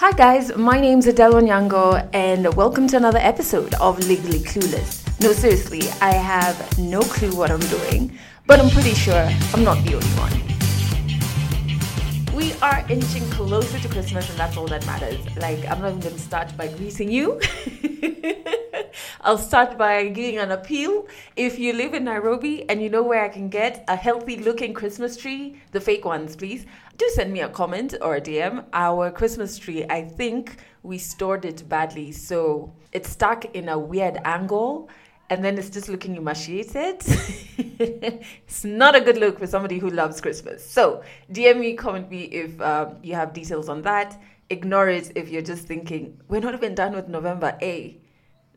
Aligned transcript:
Hi 0.00 0.12
guys, 0.12 0.56
my 0.56 0.80
name's 0.80 1.06
Adele 1.06 1.34
Onyango 1.34 2.08
and 2.14 2.54
welcome 2.54 2.88
to 2.88 2.96
another 2.96 3.18
episode 3.18 3.74
of 3.74 3.98
Legally 4.08 4.38
Clueless. 4.38 5.04
No, 5.20 5.34
seriously, 5.34 5.82
I 6.00 6.14
have 6.14 6.56
no 6.78 7.02
clue 7.02 7.36
what 7.36 7.50
I'm 7.50 7.60
doing, 7.60 8.18
but 8.46 8.58
I'm 8.60 8.70
pretty 8.70 8.94
sure 8.94 9.28
I'm 9.52 9.62
not 9.62 9.76
the 9.84 9.96
only 9.96 10.08
one. 10.16 10.32
We 12.34 12.54
are 12.62 12.82
inching 12.88 13.28
closer 13.28 13.78
to 13.78 13.88
Christmas 13.90 14.30
and 14.30 14.38
that's 14.38 14.56
all 14.56 14.66
that 14.68 14.86
matters. 14.86 15.20
Like, 15.36 15.66
I'm 15.68 15.82
not 15.82 15.90
even 15.90 16.00
to 16.00 16.18
start 16.18 16.56
by 16.56 16.68
greeting 16.68 17.10
you. 17.10 17.38
I'll 19.20 19.38
start 19.38 19.78
by 19.78 20.08
giving 20.08 20.38
an 20.38 20.50
appeal. 20.50 21.06
If 21.36 21.58
you 21.58 21.72
live 21.72 21.94
in 21.94 22.04
Nairobi 22.04 22.68
and 22.68 22.82
you 22.82 22.88
know 22.88 23.02
where 23.02 23.24
I 23.24 23.28
can 23.28 23.48
get 23.48 23.84
a 23.88 23.96
healthy 23.96 24.36
looking 24.36 24.74
Christmas 24.74 25.16
tree, 25.16 25.60
the 25.72 25.80
fake 25.80 26.04
ones, 26.04 26.36
please, 26.36 26.66
do 26.96 27.08
send 27.14 27.32
me 27.32 27.40
a 27.40 27.48
comment 27.48 27.94
or 28.02 28.16
a 28.16 28.20
DM. 28.20 28.64
Our 28.72 29.10
Christmas 29.10 29.58
tree, 29.58 29.84
I 29.88 30.02
think 30.02 30.56
we 30.82 30.98
stored 30.98 31.44
it 31.44 31.68
badly. 31.68 32.12
So 32.12 32.72
it's 32.92 33.10
stuck 33.10 33.44
in 33.54 33.68
a 33.68 33.78
weird 33.78 34.18
angle 34.24 34.90
and 35.30 35.44
then 35.44 35.56
it's 35.56 35.70
just 35.70 35.88
looking 35.88 36.16
emaciated. 36.16 36.96
it's 37.56 38.64
not 38.64 38.96
a 38.96 39.00
good 39.00 39.16
look 39.16 39.38
for 39.38 39.46
somebody 39.46 39.78
who 39.78 39.88
loves 39.88 40.20
Christmas. 40.20 40.68
So 40.68 41.02
DM 41.32 41.60
me, 41.60 41.74
comment 41.74 42.10
me 42.10 42.22
if 42.24 42.60
um, 42.60 42.96
you 43.02 43.14
have 43.14 43.32
details 43.32 43.68
on 43.68 43.82
that. 43.82 44.20
Ignore 44.50 44.88
it 44.88 45.12
if 45.14 45.28
you're 45.28 45.42
just 45.42 45.66
thinking, 45.68 46.18
we're 46.28 46.40
not 46.40 46.54
even 46.54 46.74
done 46.74 46.92
with 46.92 47.08
November. 47.08 47.56
A. 47.62 47.96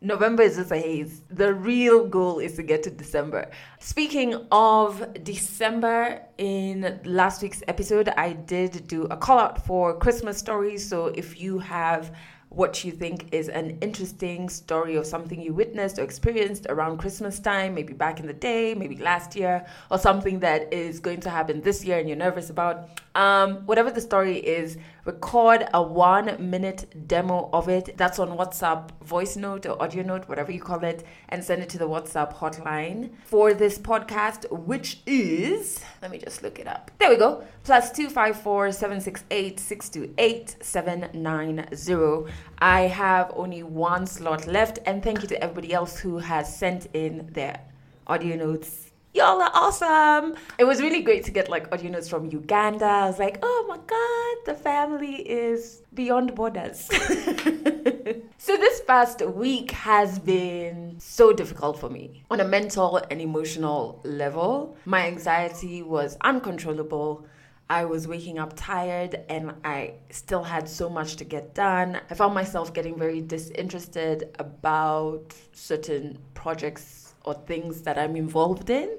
November 0.04 0.44
is 0.44 0.58
just 0.58 0.72
a 0.72 0.78
haze. 0.78 1.22
The 1.30 1.54
real 1.54 2.06
goal 2.06 2.40
is 2.40 2.58
to 2.58 2.64
get 2.64 2.84
to 2.84 2.90
December. 2.90 3.50
Speaking 3.86 4.48
of 4.50 5.26
December, 5.26 6.22
in 6.38 7.02
last 7.04 7.44
week's 7.44 7.62
episode, 7.68 8.08
I 8.08 8.32
did 8.32 8.88
do 8.88 9.04
a 9.12 9.18
call 9.18 9.38
out 9.38 9.66
for 9.66 9.94
Christmas 9.94 10.38
stories. 10.38 10.88
So 10.88 11.08
if 11.08 11.42
you 11.42 11.60
have 11.60 12.16
what 12.54 12.84
you 12.84 12.92
think 12.92 13.34
is 13.34 13.50
an 13.50 13.78
interesting 13.82 14.48
story 14.48 14.96
of 14.96 15.08
something 15.08 15.42
you 15.42 15.54
witnessed 15.54 15.98
or 15.98 16.04
experienced 16.04 16.68
around 16.70 16.98
Christmas 16.98 17.40
time, 17.40 17.74
maybe 17.74 17.94
back 17.94 18.20
in 18.20 18.28
the 18.28 18.34
day, 18.34 18.76
maybe 18.76 18.96
last 18.98 19.36
year, 19.36 19.66
or 19.90 19.98
something 19.98 20.40
that 20.40 20.72
is 20.72 21.00
going 21.00 21.20
to 21.20 21.30
happen 21.30 21.62
this 21.62 21.84
year 21.84 21.98
and 21.98 22.08
you're 22.08 22.18
nervous 22.18 22.52
about. 22.52 22.90
Um, 23.16 23.66
whatever 23.66 23.90
the 23.90 24.02
story 24.02 24.38
is, 24.38 24.78
record 25.06 25.68
a 25.74 25.82
one 25.82 26.50
minute 26.50 27.08
demo 27.08 27.50
of 27.54 27.70
it. 27.70 27.98
That's 27.98 28.20
on 28.20 28.38
WhatsApp 28.38 28.92
voice 29.02 29.36
note 29.36 29.66
or 29.66 29.82
audio 29.82 30.04
note, 30.04 30.30
whatever 30.30 30.52
you 30.52 30.62
call 30.62 30.84
it, 30.84 31.04
and 31.30 31.44
send 31.44 31.64
it 31.64 31.70
to 31.70 31.80
the 31.80 31.88
WhatsApp 31.88 32.36
hotline 32.36 33.12
for 33.26 33.54
this 33.54 33.73
podcast, 33.78 34.50
which 34.52 35.00
is, 35.06 35.80
let 36.02 36.12
me 36.12 36.18
just 36.18 36.44
look 36.44 36.60
it 36.60 36.68
up. 36.68 36.92
There 37.00 37.10
we 37.10 37.18
go. 37.18 37.44
Plus 37.64 37.92
254 37.92 38.72
768 38.72 39.60
628 39.60 40.56
790. 40.62 42.32
I 42.60 42.82
have 42.82 43.32
only 43.36 43.64
one 43.64 44.06
slot 44.06 44.48
left, 44.48 44.80
and 44.86 45.04
thank 45.04 45.22
you 45.22 45.28
to 45.30 45.44
everybody 45.44 45.74
else 45.74 46.00
who 46.00 46.18
has 46.18 46.56
sent 46.56 46.88
in 46.94 47.30
their 47.34 47.60
audio 48.08 48.36
notes 48.36 48.83
y'all 49.14 49.42
are 49.42 49.52
awesome. 49.54 50.36
It 50.58 50.64
was 50.64 50.82
really 50.82 51.02
great 51.02 51.24
to 51.26 51.32
get 51.32 51.50
like 51.50 51.72
audio 51.72 51.92
notes 51.92 52.10
from 52.10 52.26
Uganda. 52.32 52.86
I 52.86 53.06
was 53.08 53.20
like, 53.20 53.38
oh 53.44 53.66
my 53.68 53.78
God, 53.78 54.46
the 54.46 54.60
family 54.60 55.18
is 55.18 55.84
beyond 55.94 56.34
borders. 56.34 56.80
so 58.38 58.58
this 58.58 58.82
past 58.82 59.22
week 59.22 59.72
has 59.72 60.18
been 60.18 60.96
so 61.00 61.32
difficult 61.32 61.80
for 61.80 61.90
me 61.90 62.24
on 62.32 62.40
a 62.40 62.46
mental 62.46 62.98
and 63.12 63.22
emotional 63.22 64.02
level. 64.04 64.76
My 64.86 65.06
anxiety 65.06 65.84
was 65.84 66.18
uncontrollable. 66.22 67.26
I 67.70 67.86
was 67.86 68.08
waking 68.08 68.40
up 68.40 68.54
tired 68.56 69.24
and 69.30 69.54
I 69.64 69.94
still 70.10 70.44
had 70.44 70.68
so 70.68 70.90
much 70.90 71.16
to 71.18 71.24
get 71.24 71.54
done. 71.54 72.02
I 72.10 72.14
found 72.16 72.34
myself 72.34 72.74
getting 72.74 72.98
very 72.98 73.22
disinterested 73.22 74.36
about 74.40 75.34
certain 75.54 76.18
projects 76.34 77.13
or 77.24 77.34
things 77.34 77.82
that 77.82 77.98
I'm 77.98 78.16
involved 78.16 78.70
in. 78.70 78.90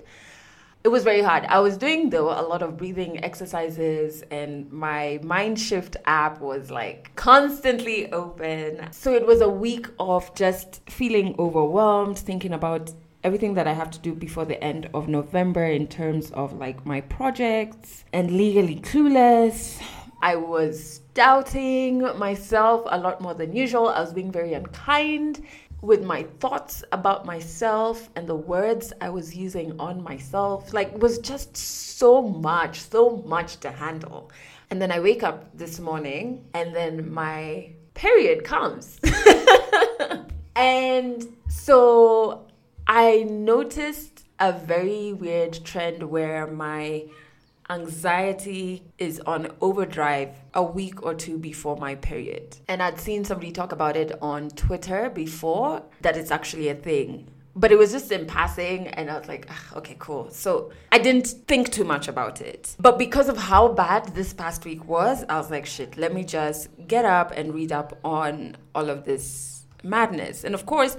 It 0.84 0.88
was 0.88 1.02
very 1.02 1.22
hard. 1.22 1.46
I 1.46 1.60
was 1.60 1.78
doing 1.78 2.10
though 2.10 2.28
a 2.28 2.44
lot 2.44 2.60
of 2.60 2.76
breathing 2.76 3.24
exercises 3.24 4.22
and 4.30 4.70
my 4.70 5.18
mind 5.22 5.58
shift 5.58 5.96
app 6.04 6.42
was 6.42 6.70
like 6.70 7.10
constantly 7.16 8.12
open. 8.12 8.88
So 8.90 9.14
it 9.14 9.26
was 9.26 9.40
a 9.40 9.48
week 9.48 9.86
of 9.98 10.34
just 10.34 10.82
feeling 10.90 11.34
overwhelmed, 11.38 12.18
thinking 12.18 12.52
about 12.52 12.92
everything 13.24 13.54
that 13.54 13.66
I 13.66 13.72
have 13.72 13.90
to 13.92 13.98
do 13.98 14.14
before 14.14 14.44
the 14.44 14.62
end 14.62 14.90
of 14.92 15.08
November 15.08 15.64
in 15.64 15.86
terms 15.86 16.30
of 16.32 16.52
like 16.52 16.84
my 16.84 17.00
projects 17.00 18.04
and 18.12 18.30
legally 18.30 18.80
clueless. 18.80 19.80
I 20.20 20.36
was 20.36 21.00
doubting 21.14 22.00
myself 22.18 22.82
a 22.86 22.98
lot 22.98 23.20
more 23.20 23.34
than 23.34 23.54
usual. 23.54 23.88
I 23.88 24.00
was 24.00 24.12
being 24.12 24.32
very 24.32 24.52
unkind 24.52 25.42
with 25.84 26.02
my 26.02 26.22
thoughts 26.40 26.82
about 26.92 27.26
myself 27.26 28.08
and 28.16 28.26
the 28.26 28.34
words 28.34 28.92
I 29.00 29.10
was 29.10 29.36
using 29.36 29.78
on 29.78 30.02
myself. 30.02 30.72
Like, 30.72 30.96
was 30.98 31.18
just 31.18 31.56
so 31.56 32.22
much, 32.22 32.80
so 32.80 33.22
much 33.26 33.60
to 33.60 33.70
handle. 33.70 34.30
And 34.70 34.80
then 34.80 34.90
I 34.90 35.00
wake 35.00 35.22
up 35.22 35.56
this 35.56 35.78
morning, 35.78 36.46
and 36.54 36.74
then 36.74 37.12
my 37.12 37.70
period 37.92 38.44
comes. 38.44 38.98
and 40.56 41.26
so 41.48 42.46
I 42.86 43.24
noticed 43.24 44.24
a 44.40 44.52
very 44.52 45.12
weird 45.12 45.64
trend 45.64 46.02
where 46.02 46.46
my 46.46 47.04
anxiety 47.70 48.84
is 48.98 49.20
on 49.20 49.50
overdrive 49.60 50.36
a 50.52 50.62
week 50.62 51.02
or 51.02 51.14
two 51.14 51.38
before 51.38 51.76
my 51.76 51.94
period. 51.94 52.56
And 52.68 52.82
I'd 52.82 53.00
seen 53.00 53.24
somebody 53.24 53.52
talk 53.52 53.72
about 53.72 53.96
it 53.96 54.12
on 54.20 54.50
Twitter 54.50 55.10
before 55.10 55.82
that 56.02 56.16
it's 56.16 56.30
actually 56.30 56.68
a 56.68 56.74
thing. 56.74 57.30
But 57.56 57.70
it 57.70 57.78
was 57.78 57.92
just 57.92 58.10
in 58.10 58.26
passing, 58.26 58.88
and 58.88 59.08
I 59.08 59.16
was 59.16 59.28
like, 59.28 59.46
ah, 59.48 59.76
okay, 59.76 59.94
cool. 60.00 60.28
So 60.30 60.72
I 60.90 60.98
didn't 60.98 61.28
think 61.46 61.70
too 61.70 61.84
much 61.84 62.08
about 62.08 62.40
it. 62.40 62.74
But 62.80 62.98
because 62.98 63.28
of 63.28 63.36
how 63.36 63.68
bad 63.68 64.12
this 64.14 64.32
past 64.32 64.64
week 64.64 64.84
was, 64.88 65.24
I 65.28 65.36
was 65.36 65.52
like, 65.52 65.64
shit, 65.64 65.96
let 65.96 66.12
me 66.12 66.24
just 66.24 66.68
get 66.88 67.04
up 67.04 67.30
and 67.30 67.54
read 67.54 67.70
up 67.70 67.96
on 68.04 68.56
all 68.74 68.90
of 68.90 69.04
this 69.04 69.66
madness. 69.84 70.42
And 70.42 70.52
of 70.52 70.66
course, 70.66 70.96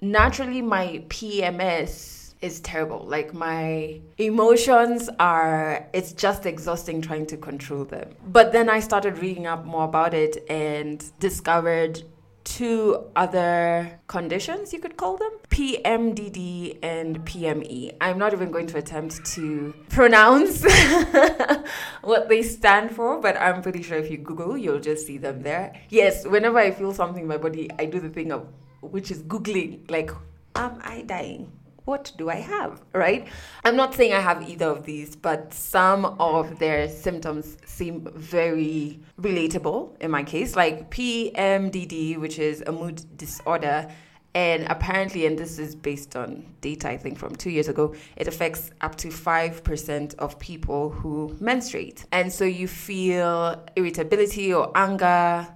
naturally, 0.00 0.62
my 0.62 1.04
PMS 1.08 2.19
is 2.42 2.60
terrible. 2.60 3.04
Like 3.06 3.34
my 3.34 4.00
emotions 4.18 5.10
are, 5.18 5.86
it's 5.92 6.12
just 6.12 6.46
exhausting 6.46 7.02
trying 7.02 7.26
to 7.26 7.36
control 7.36 7.84
them. 7.84 8.14
But 8.26 8.52
then 8.52 8.68
I 8.68 8.80
started 8.80 9.18
reading 9.18 9.46
up 9.46 9.64
more 9.64 9.84
about 9.84 10.14
it 10.14 10.44
and 10.48 11.04
discovered 11.18 12.02
two 12.44 13.04
other 13.14 14.00
conditions, 14.06 14.72
you 14.72 14.80
could 14.80 14.96
call 14.96 15.16
them 15.16 15.30
PMDD 15.50 16.78
and 16.82 17.24
PME. 17.24 17.94
I'm 18.00 18.18
not 18.18 18.32
even 18.32 18.50
going 18.50 18.66
to 18.68 18.78
attempt 18.78 19.24
to 19.34 19.74
pronounce 19.88 20.64
what 22.02 22.28
they 22.28 22.42
stand 22.42 22.90
for, 22.90 23.20
but 23.20 23.36
I'm 23.36 23.62
pretty 23.62 23.82
sure 23.82 23.98
if 23.98 24.10
you 24.10 24.18
Google, 24.18 24.56
you'll 24.56 24.80
just 24.80 25.06
see 25.06 25.18
them 25.18 25.42
there. 25.42 25.74
Yes, 25.90 26.26
whenever 26.26 26.58
I 26.58 26.70
feel 26.70 26.92
something 26.92 27.22
in 27.22 27.28
my 27.28 27.36
body, 27.36 27.70
I 27.78 27.84
do 27.84 28.00
the 28.00 28.08
thing 28.08 28.32
of 28.32 28.48
which 28.80 29.10
is 29.10 29.22
Googling, 29.22 29.90
like, 29.90 30.10
am 30.56 30.80
I 30.82 31.02
dying? 31.02 31.52
What 31.84 32.12
do 32.16 32.30
I 32.30 32.36
have, 32.36 32.82
right? 32.92 33.26
I'm 33.64 33.76
not 33.76 33.94
saying 33.94 34.12
I 34.12 34.20
have 34.20 34.48
either 34.48 34.66
of 34.66 34.84
these, 34.84 35.16
but 35.16 35.52
some 35.52 36.04
of 36.04 36.58
their 36.58 36.88
symptoms 36.88 37.56
seem 37.64 38.08
very 38.14 39.00
relatable 39.20 39.98
in 40.00 40.10
my 40.10 40.22
case, 40.22 40.56
like 40.56 40.90
PMDD, 40.90 42.18
which 42.18 42.38
is 42.38 42.62
a 42.66 42.72
mood 42.72 43.04
disorder. 43.16 43.88
And 44.32 44.66
apparently, 44.68 45.26
and 45.26 45.36
this 45.36 45.58
is 45.58 45.74
based 45.74 46.14
on 46.14 46.46
data 46.60 46.88
I 46.88 46.96
think 46.96 47.18
from 47.18 47.34
two 47.34 47.50
years 47.50 47.66
ago, 47.66 47.94
it 48.14 48.28
affects 48.28 48.70
up 48.80 48.94
to 48.96 49.08
5% 49.08 50.14
of 50.14 50.38
people 50.38 50.90
who 50.90 51.36
menstruate. 51.40 52.04
And 52.12 52.32
so 52.32 52.44
you 52.44 52.68
feel 52.68 53.60
irritability 53.74 54.54
or 54.54 54.70
anger, 54.76 55.48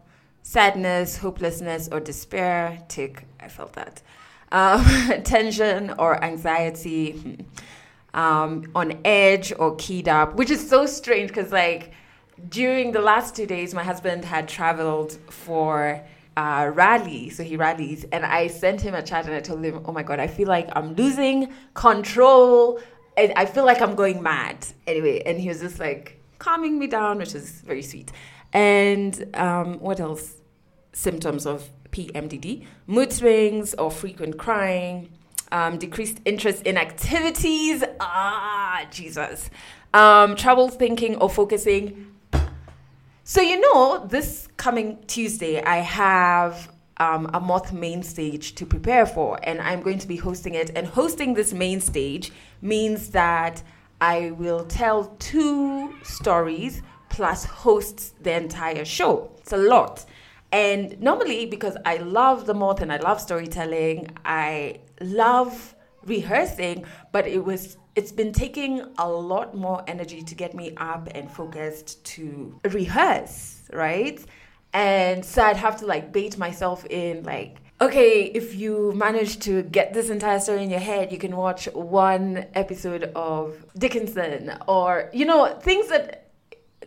sadness, 0.42 1.18
hopelessness, 1.18 1.88
or 1.92 2.00
despair. 2.00 2.82
Tick, 2.88 3.26
I 3.38 3.46
felt 3.46 3.74
that 3.74 4.02
um, 4.54 4.84
tension 5.24 5.92
or 5.98 6.22
anxiety, 6.22 7.12
hmm, 7.12 7.34
um, 8.18 8.70
on 8.74 9.00
edge 9.04 9.52
or 9.58 9.74
keyed 9.76 10.08
up, 10.08 10.36
which 10.36 10.50
is 10.50 10.66
so 10.66 10.86
strange 10.86 11.28
because, 11.28 11.52
like, 11.52 11.92
during 12.48 12.92
the 12.92 13.00
last 13.00 13.34
two 13.36 13.46
days, 13.46 13.74
my 13.74 13.82
husband 13.82 14.24
had 14.24 14.48
traveled 14.48 15.18
for 15.28 16.02
uh, 16.36 16.70
rally, 16.72 17.30
so 17.30 17.42
he 17.42 17.56
rallies, 17.56 18.04
and 18.12 18.24
I 18.24 18.46
sent 18.46 18.80
him 18.80 18.94
a 18.94 19.02
chat 19.02 19.26
and 19.26 19.34
I 19.34 19.40
told 19.40 19.64
him, 19.64 19.82
"Oh 19.84 19.92
my 19.92 20.02
god, 20.02 20.18
I 20.20 20.26
feel 20.26 20.48
like 20.48 20.68
I'm 20.74 20.94
losing 20.94 21.52
control, 21.74 22.80
and 23.16 23.32
I 23.36 23.46
feel 23.46 23.64
like 23.64 23.80
I'm 23.80 23.94
going 23.94 24.22
mad." 24.22 24.66
Anyway, 24.86 25.22
and 25.26 25.38
he 25.38 25.48
was 25.48 25.60
just 25.60 25.78
like 25.78 26.20
calming 26.38 26.78
me 26.78 26.86
down, 26.86 27.18
which 27.18 27.34
is 27.34 27.60
very 27.60 27.82
sweet. 27.82 28.10
And 28.52 29.30
um, 29.34 29.78
what 29.78 30.00
else? 30.00 30.40
Symptoms 30.92 31.44
of 31.46 31.68
PMDD, 31.94 32.66
mood 32.86 33.12
swings 33.12 33.74
or 33.74 33.90
frequent 33.90 34.36
crying, 34.36 35.08
um, 35.52 35.78
decreased 35.78 36.18
interest 36.24 36.62
in 36.64 36.76
activities, 36.76 37.84
ah, 38.00 38.84
Jesus, 38.90 39.50
um, 39.92 40.34
trouble 40.36 40.68
thinking 40.68 41.16
or 41.16 41.30
focusing, 41.30 42.14
So, 43.26 43.40
you 43.40 43.58
know, 43.58 44.06
this 44.06 44.48
coming 44.58 44.98
Tuesday, 45.06 45.62
I 45.62 45.78
have 45.78 46.70
um, 46.98 47.30
a 47.32 47.40
moth 47.40 47.72
main 47.72 48.02
stage 48.02 48.54
to 48.56 48.66
prepare 48.66 49.06
for, 49.06 49.38
and 49.42 49.62
I'm 49.62 49.80
going 49.80 49.98
to 50.00 50.06
be 50.06 50.16
hosting 50.16 50.54
it. 50.54 50.70
And 50.76 50.86
hosting 50.86 51.32
this 51.32 51.54
main 51.54 51.80
stage 51.80 52.32
means 52.60 53.08
that 53.10 53.62
I 53.98 54.32
will 54.32 54.66
tell 54.66 55.06
two 55.18 55.94
stories 56.02 56.82
plus 57.08 57.46
host 57.46 58.22
the 58.22 58.32
entire 58.32 58.84
show. 58.84 59.30
It's 59.38 59.54
a 59.54 59.56
lot. 59.56 60.04
And 60.54 61.00
normally, 61.00 61.46
because 61.46 61.76
I 61.84 61.96
love 61.96 62.46
the 62.46 62.54
moth 62.54 62.80
and 62.80 62.92
I 62.92 62.98
love 62.98 63.20
storytelling, 63.20 64.08
I 64.24 64.78
love 65.00 65.74
rehearsing, 66.06 66.84
but 67.10 67.26
it 67.26 67.44
was 67.44 67.76
it's 67.96 68.12
been 68.12 68.32
taking 68.32 68.82
a 68.98 69.08
lot 69.08 69.56
more 69.56 69.82
energy 69.88 70.22
to 70.22 70.34
get 70.36 70.54
me 70.54 70.72
up 70.76 71.08
and 71.12 71.28
focused 71.28 72.04
to 72.04 72.60
rehearse, 72.70 73.62
right? 73.72 74.24
And 74.72 75.24
so 75.24 75.42
I'd 75.42 75.56
have 75.56 75.76
to 75.78 75.86
like 75.86 76.12
bait 76.12 76.38
myself 76.38 76.86
in 76.86 77.24
like 77.24 77.58
okay, 77.80 78.22
if 78.26 78.54
you 78.54 78.92
manage 78.94 79.40
to 79.40 79.64
get 79.64 79.92
this 79.92 80.08
entire 80.08 80.38
story 80.38 80.62
in 80.62 80.70
your 80.70 80.78
head, 80.78 81.10
you 81.10 81.18
can 81.18 81.34
watch 81.36 81.66
one 81.74 82.46
episode 82.54 83.10
of 83.16 83.66
Dickinson 83.76 84.56
or, 84.68 85.10
you 85.12 85.24
know, 85.24 85.58
things 85.60 85.88
that 85.88 86.30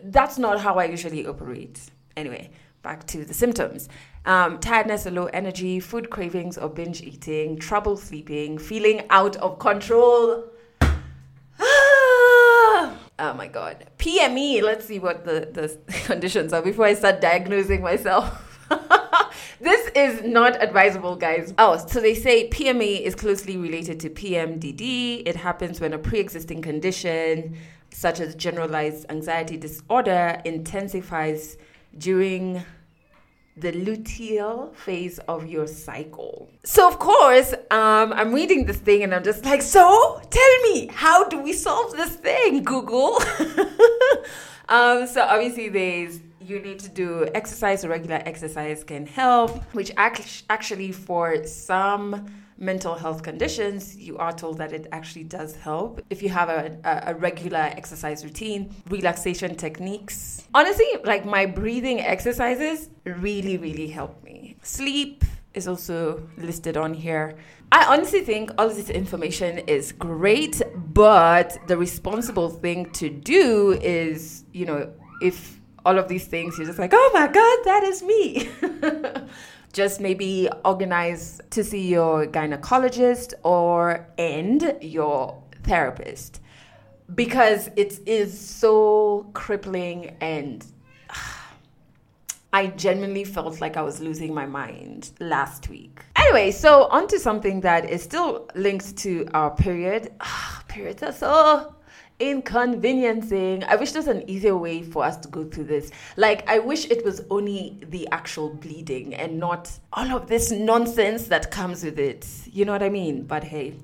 that's 0.04 0.38
not 0.38 0.58
how 0.58 0.76
I 0.76 0.86
usually 0.86 1.26
operate. 1.26 1.78
Anyway, 2.16 2.50
back 2.88 3.06
to 3.06 3.22
the 3.22 3.34
symptoms 3.34 3.86
um, 4.24 4.58
tiredness 4.60 5.06
or 5.06 5.10
low 5.10 5.26
energy, 5.26 5.78
food 5.80 6.10
cravings 6.10 6.56
or 6.58 6.68
binge 6.68 7.02
eating, 7.02 7.58
trouble 7.58 7.96
sleeping, 7.96 8.58
feeling 8.58 9.06
out 9.10 9.36
of 9.36 9.58
control. 9.58 10.44
oh 11.60 12.94
my 13.18 13.48
god. 13.48 13.86
PME, 13.98 14.62
let's 14.62 14.84
see 14.86 14.98
what 14.98 15.24
the, 15.24 15.48
the 15.52 15.92
conditions 16.06 16.52
are 16.52 16.62
before 16.62 16.86
I 16.86 16.94
start 16.94 17.20
diagnosing 17.22 17.80
myself. 17.82 18.68
this 19.60 19.90
is 19.94 20.22
not 20.22 20.62
advisable, 20.62 21.16
guys. 21.16 21.54
Oh, 21.58 21.78
so 21.78 22.00
they 22.00 22.14
say 22.14 22.48
PME 22.50 23.00
is 23.00 23.14
closely 23.14 23.56
related 23.56 23.98
to 24.00 24.10
PMDD. 24.10 25.22
It 25.26 25.36
happens 25.36 25.80
when 25.80 25.94
a 25.94 25.98
pre 25.98 26.20
existing 26.20 26.60
condition, 26.60 27.56
such 27.90 28.20
as 28.20 28.34
generalized 28.34 29.06
anxiety 29.08 29.56
disorder, 29.56 30.40
intensifies 30.44 31.56
during 31.96 32.62
the 33.60 33.72
luteal 33.72 34.74
phase 34.74 35.18
of 35.20 35.46
your 35.46 35.66
cycle. 35.66 36.50
So, 36.64 36.86
of 36.86 36.98
course, 36.98 37.52
um, 37.70 38.12
I'm 38.12 38.32
reading 38.32 38.66
this 38.66 38.78
thing 38.78 39.02
and 39.02 39.14
I'm 39.14 39.24
just 39.24 39.44
like, 39.44 39.62
so 39.62 40.20
tell 40.30 40.62
me, 40.62 40.88
how 40.88 41.28
do 41.28 41.40
we 41.40 41.52
solve 41.52 41.92
this 41.92 42.14
thing, 42.16 42.62
Google? 42.62 43.16
um, 44.68 45.06
so, 45.06 45.22
obviously, 45.22 45.68
there's 45.68 46.20
you 46.40 46.60
need 46.60 46.78
to 46.78 46.88
do 46.88 47.28
exercise, 47.34 47.86
regular 47.86 48.22
exercise 48.24 48.82
can 48.82 49.06
help, 49.06 49.62
which 49.74 49.92
actually, 49.96 50.92
for 50.92 51.44
some 51.46 52.26
mental 52.58 52.94
health 52.94 53.22
conditions, 53.22 53.96
you 53.96 54.18
are 54.18 54.32
told 54.32 54.58
that 54.58 54.72
it 54.72 54.86
actually 54.92 55.24
does 55.24 55.54
help. 55.56 56.00
If 56.10 56.22
you 56.22 56.28
have 56.28 56.48
a, 56.48 56.76
a, 57.06 57.14
regular 57.14 57.58
exercise 57.58 58.24
routine, 58.24 58.74
relaxation 58.88 59.54
techniques. 59.54 60.46
Honestly, 60.54 60.86
like 61.04 61.24
my 61.24 61.46
breathing 61.46 62.00
exercises 62.00 62.90
really, 63.04 63.56
really 63.58 63.86
help 63.86 64.22
me. 64.24 64.56
Sleep 64.62 65.24
is 65.54 65.68
also 65.68 66.28
listed 66.36 66.76
on 66.76 66.94
here. 66.94 67.36
I 67.70 67.84
honestly 67.84 68.22
think 68.22 68.50
all 68.58 68.68
of 68.68 68.76
this 68.76 68.90
information 68.90 69.58
is 69.58 69.92
great, 69.92 70.60
but 70.74 71.56
the 71.68 71.76
responsible 71.76 72.48
thing 72.48 72.90
to 72.92 73.08
do 73.08 73.72
is, 73.82 74.44
you 74.52 74.66
know, 74.66 74.92
if 75.20 75.60
all 75.84 75.98
of 75.98 76.08
these 76.08 76.26
things, 76.26 76.56
you're 76.58 76.66
just 76.66 76.78
like, 76.78 76.92
oh 76.94 77.10
my 77.14 77.26
God, 77.26 77.58
that 77.64 77.82
is 77.84 78.02
me. 78.02 78.48
just 79.72 80.00
maybe 80.00 80.48
organize 80.64 81.40
to 81.50 81.62
see 81.62 81.88
your 81.88 82.26
gynecologist 82.26 83.34
or 83.42 84.06
and 84.18 84.76
your 84.80 85.42
therapist 85.62 86.40
because 87.14 87.70
it 87.76 88.00
is 88.06 88.38
so 88.38 89.28
crippling 89.34 90.16
and 90.20 90.66
I 92.52 92.68
genuinely 92.68 93.24
felt 93.24 93.60
like 93.60 93.76
I 93.76 93.82
was 93.82 94.00
losing 94.00 94.34
my 94.34 94.46
mind 94.46 95.10
last 95.20 95.68
week. 95.68 96.00
Anyway, 96.16 96.50
so 96.50 96.84
on 96.88 97.06
to 97.08 97.18
something 97.18 97.60
that 97.60 97.90
is 97.90 98.02
still 98.02 98.48
linked 98.54 98.96
to 98.98 99.26
our 99.34 99.50
period. 99.50 100.12
periods 100.68 101.02
are 101.02 101.12
so 101.12 101.74
inconveniencing. 102.20 103.64
I 103.64 103.76
wish 103.76 103.92
there's 103.92 104.08
an 104.08 104.28
easier 104.28 104.56
way 104.56 104.82
for 104.82 105.04
us 105.04 105.16
to 105.18 105.28
go 105.28 105.44
through 105.44 105.64
this. 105.64 105.90
Like, 106.16 106.48
I 106.48 106.58
wish 106.58 106.90
it 106.90 107.04
was 107.04 107.22
only 107.30 107.78
the 107.88 108.08
actual 108.10 108.50
bleeding 108.50 109.14
and 109.14 109.38
not 109.38 109.70
all 109.92 110.16
of 110.16 110.26
this 110.26 110.50
nonsense 110.50 111.28
that 111.28 111.50
comes 111.50 111.84
with 111.84 111.98
it. 111.98 112.26
You 112.46 112.64
know 112.64 112.72
what 112.72 112.82
I 112.82 112.88
mean? 112.88 113.24
But 113.24 113.44
hey. 113.44 113.74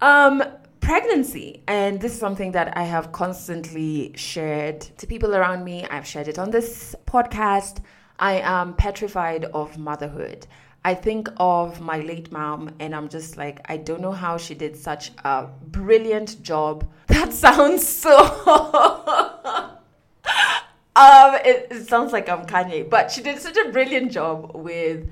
Um, 0.00 0.42
pregnancy. 0.80 1.62
And 1.66 2.00
this 2.00 2.12
is 2.12 2.18
something 2.18 2.52
that 2.52 2.76
I 2.76 2.82
have 2.82 3.12
constantly 3.12 4.12
shared 4.16 4.80
to 4.98 5.06
people 5.06 5.34
around 5.34 5.64
me. 5.64 5.86
I've 5.86 6.06
shared 6.06 6.28
it 6.28 6.38
on 6.38 6.50
this 6.50 6.94
podcast. 7.06 7.82
I 8.18 8.34
am 8.40 8.74
petrified 8.74 9.46
of 9.46 9.78
motherhood. 9.78 10.46
I 10.84 10.94
think 10.94 11.28
of 11.36 11.80
my 11.80 11.98
late 11.98 12.32
mom 12.32 12.70
and 12.80 12.94
I'm 12.94 13.08
just 13.08 13.36
like, 13.36 13.60
I 13.68 13.76
don't 13.76 14.00
know 14.00 14.12
how 14.12 14.36
she 14.36 14.54
did 14.54 14.76
such 14.76 15.12
a 15.24 15.48
brilliant 15.66 16.42
job. 16.42 16.88
That 17.12 17.32
sounds 17.32 17.86
so. 17.86 18.16
um, 20.96 21.34
it, 21.44 21.68
it 21.70 21.86
sounds 21.86 22.12
like 22.12 22.28
I'm 22.28 22.46
Kanye, 22.46 22.88
but 22.88 23.10
she 23.10 23.22
did 23.22 23.38
such 23.38 23.56
a 23.56 23.70
brilliant 23.70 24.10
job 24.10 24.52
with 24.54 25.08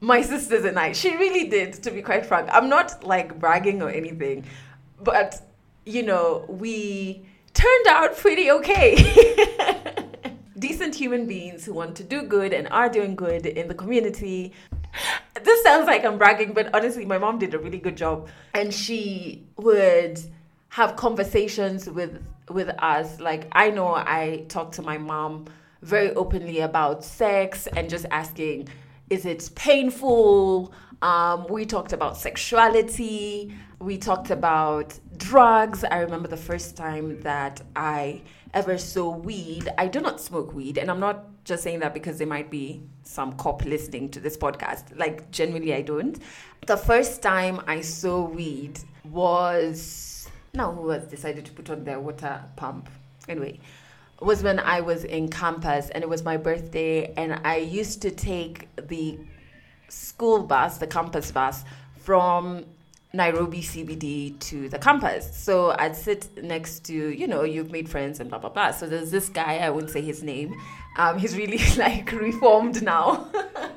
my 0.00 0.20
sisters 0.20 0.64
and 0.64 0.78
I. 0.78 0.92
She 0.92 1.16
really 1.16 1.48
did, 1.48 1.74
to 1.84 1.90
be 1.90 2.02
quite 2.02 2.26
frank. 2.26 2.48
I'm 2.52 2.68
not 2.68 3.04
like 3.04 3.38
bragging 3.38 3.82
or 3.82 3.88
anything, 3.88 4.44
but 5.02 5.40
you 5.86 6.02
know, 6.02 6.44
we 6.48 7.24
turned 7.54 7.86
out 7.88 8.16
pretty 8.16 8.50
okay. 8.50 8.96
Decent 10.58 10.94
human 10.94 11.26
beings 11.26 11.64
who 11.64 11.72
want 11.74 11.96
to 11.96 12.04
do 12.04 12.22
good 12.22 12.52
and 12.52 12.68
are 12.68 12.88
doing 12.88 13.14
good 13.14 13.46
in 13.46 13.68
the 13.68 13.74
community 13.74 14.52
this 15.42 15.62
sounds 15.62 15.86
like 15.86 16.04
I'm 16.04 16.18
bragging, 16.18 16.52
but 16.52 16.74
honestly, 16.74 17.04
my 17.04 17.18
mom 17.18 17.38
did 17.38 17.54
a 17.54 17.58
really 17.58 17.78
good 17.78 17.96
job. 17.96 18.28
And 18.54 18.72
she 18.72 19.46
would 19.56 20.20
have 20.70 20.96
conversations 20.96 21.88
with 21.88 22.22
with 22.50 22.68
us. 22.78 23.20
Like 23.20 23.48
I 23.52 23.70
know 23.70 23.94
I 23.94 24.44
talked 24.48 24.74
to 24.74 24.82
my 24.82 24.98
mom 24.98 25.46
very 25.82 26.14
openly 26.14 26.60
about 26.60 27.04
sex 27.04 27.66
and 27.76 27.88
just 27.88 28.06
asking, 28.10 28.68
is 29.10 29.26
it 29.26 29.50
painful? 29.54 30.72
Um, 31.02 31.46
we 31.48 31.66
talked 31.66 31.92
about 31.92 32.16
sexuality. 32.16 33.54
We 33.78 33.98
talked 33.98 34.30
about 34.30 34.98
drugs. 35.18 35.84
I 35.84 35.98
remember 35.98 36.28
the 36.28 36.38
first 36.38 36.76
time 36.76 37.20
that 37.20 37.60
I 37.76 38.22
ever 38.54 38.78
so 38.78 39.10
weed. 39.10 39.68
I 39.76 39.88
do 39.88 40.00
not 40.00 40.20
smoke 40.20 40.54
weed, 40.54 40.78
and 40.78 40.90
I'm 40.90 41.00
not 41.00 41.44
just 41.44 41.62
saying 41.62 41.80
that 41.80 41.92
because 41.92 42.16
there 42.18 42.26
might 42.26 42.50
be 42.50 42.82
some 43.02 43.34
cop 43.34 43.64
listening 43.64 44.08
to 44.10 44.20
this 44.20 44.36
podcast. 44.36 44.96
Like, 44.96 45.30
genuinely, 45.30 45.74
I 45.74 45.82
don't. 45.82 46.18
The 46.66 46.76
first 46.76 47.20
time 47.20 47.60
I 47.66 47.82
saw 47.82 48.24
weed 48.24 48.78
was 49.10 50.28
now 50.54 50.72
who 50.72 50.88
has 50.90 51.04
decided 51.04 51.44
to 51.44 51.52
put 51.52 51.68
on 51.68 51.84
their 51.84 52.00
water 52.00 52.42
pump. 52.56 52.88
Anyway, 53.28 53.58
was 54.20 54.42
when 54.42 54.60
I 54.60 54.80
was 54.80 55.04
in 55.04 55.28
campus 55.28 55.90
and 55.90 56.02
it 56.02 56.08
was 56.08 56.22
my 56.22 56.36
birthday, 56.36 57.12
and 57.16 57.40
I 57.44 57.56
used 57.56 58.00
to 58.02 58.10
take 58.10 58.68
the 58.76 59.18
school 59.88 60.44
bus, 60.44 60.78
the 60.78 60.86
campus 60.86 61.30
bus, 61.32 61.64
from 61.96 62.64
Nairobi 63.14 63.62
CBD 63.62 64.38
to 64.40 64.68
the 64.68 64.78
campus. 64.78 65.30
So 65.36 65.74
I'd 65.78 65.94
sit 65.94 66.42
next 66.42 66.84
to, 66.86 66.92
you 66.92 67.28
know, 67.28 67.44
you've 67.44 67.70
made 67.70 67.88
friends 67.88 68.18
and 68.18 68.28
blah, 68.28 68.40
blah, 68.40 68.50
blah. 68.50 68.72
So 68.72 68.88
there's 68.88 69.12
this 69.12 69.28
guy, 69.28 69.58
I 69.58 69.70
won't 69.70 69.88
say 69.88 70.00
his 70.00 70.22
name. 70.22 70.60
Um, 70.96 71.18
he's 71.18 71.36
really 71.36 71.60
like 71.76 72.10
reformed 72.10 72.82
now. 72.82 73.28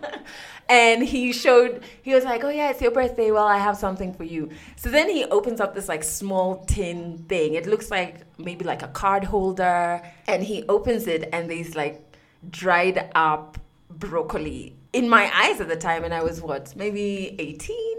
and 0.70 1.03
he 1.03 1.32
showed, 1.32 1.84
he 2.01 2.15
was 2.15 2.24
like, 2.24 2.44
oh 2.44 2.50
yeah, 2.50 2.72
it's 2.72 2.82
your 2.82 2.91
birthday. 2.91 3.29
Well, 3.29 3.48
I 3.48 3.60
have 3.60 3.77
something 3.77 4.12
for 4.12 4.24
you. 4.24 4.50
So 4.75 4.89
then 4.89 5.08
he 5.08 5.25
opens 5.25 5.62
up 5.62 5.75
this 5.75 5.88
like 5.88 6.03
small 6.03 6.65
tin 6.65 7.20
thing. 7.29 7.53
It 7.53 7.67
looks 7.67 7.91
like 7.91 8.22
maybe 8.39 8.65
like 8.65 8.82
a 8.82 8.88
card 8.88 9.24
holder. 9.24 10.01
And 10.27 10.41
he 10.44 10.63
opens 10.67 11.06
it 11.06 11.29
and 11.32 11.48
there's 11.48 11.75
like 11.75 12.01
dried 12.50 13.12
up 13.13 13.60
broccoli 13.91 14.75
in 14.94 15.08
my 15.08 15.32
eyes 15.34 15.62
at 15.62 15.67
the 15.67 15.75
time. 15.75 16.03
And 16.03 16.13
I 16.13 16.24
was 16.24 16.41
what, 16.41 16.75
maybe 16.75 17.36
18? 17.38 17.98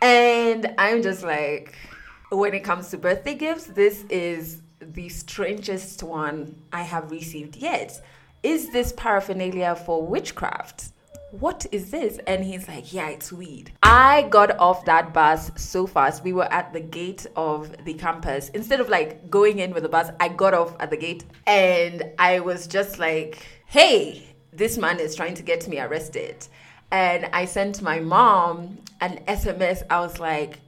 And 0.00 0.74
I'm 0.78 1.02
just 1.02 1.22
like, 1.22 1.76
when 2.30 2.54
it 2.54 2.60
comes 2.60 2.88
to 2.90 2.98
birthday 2.98 3.34
gifts, 3.34 3.66
this 3.66 4.04
is 4.10 4.62
the 4.80 5.08
strangest 5.08 6.02
one 6.02 6.54
I 6.72 6.82
have 6.82 7.10
received 7.10 7.56
yet. 7.56 8.00
Is 8.42 8.70
this 8.70 8.92
paraphernalia 8.92 9.74
for 9.74 10.06
witchcraft? 10.06 10.92
What 11.30 11.66
is 11.72 11.90
this? 11.90 12.18
And 12.26 12.44
he's 12.44 12.68
like, 12.68 12.92
Yeah, 12.92 13.08
it's 13.08 13.32
weed. 13.32 13.72
I 13.82 14.22
got 14.30 14.58
off 14.58 14.84
that 14.86 15.12
bus 15.12 15.50
so 15.56 15.86
fast. 15.86 16.24
We 16.24 16.32
were 16.32 16.50
at 16.50 16.72
the 16.72 16.80
gate 16.80 17.26
of 17.36 17.84
the 17.84 17.94
campus. 17.94 18.48
Instead 18.50 18.80
of 18.80 18.88
like 18.88 19.28
going 19.28 19.58
in 19.58 19.74
with 19.74 19.82
the 19.82 19.88
bus, 19.88 20.10
I 20.20 20.28
got 20.28 20.54
off 20.54 20.74
at 20.80 20.90
the 20.90 20.96
gate 20.96 21.24
and 21.46 22.04
I 22.18 22.40
was 22.40 22.66
just 22.66 22.98
like, 22.98 23.44
hey, 23.66 24.28
this 24.52 24.78
man 24.78 25.00
is 25.00 25.14
trying 25.14 25.34
to 25.34 25.42
get 25.42 25.68
me 25.68 25.78
arrested. 25.78 26.46
And 26.90 27.26
I 27.32 27.44
sent 27.44 27.82
my 27.82 28.00
mom 28.00 28.78
an 29.00 29.20
SMS. 29.28 29.82
I 29.90 30.00
was 30.00 30.18
like, 30.18 30.60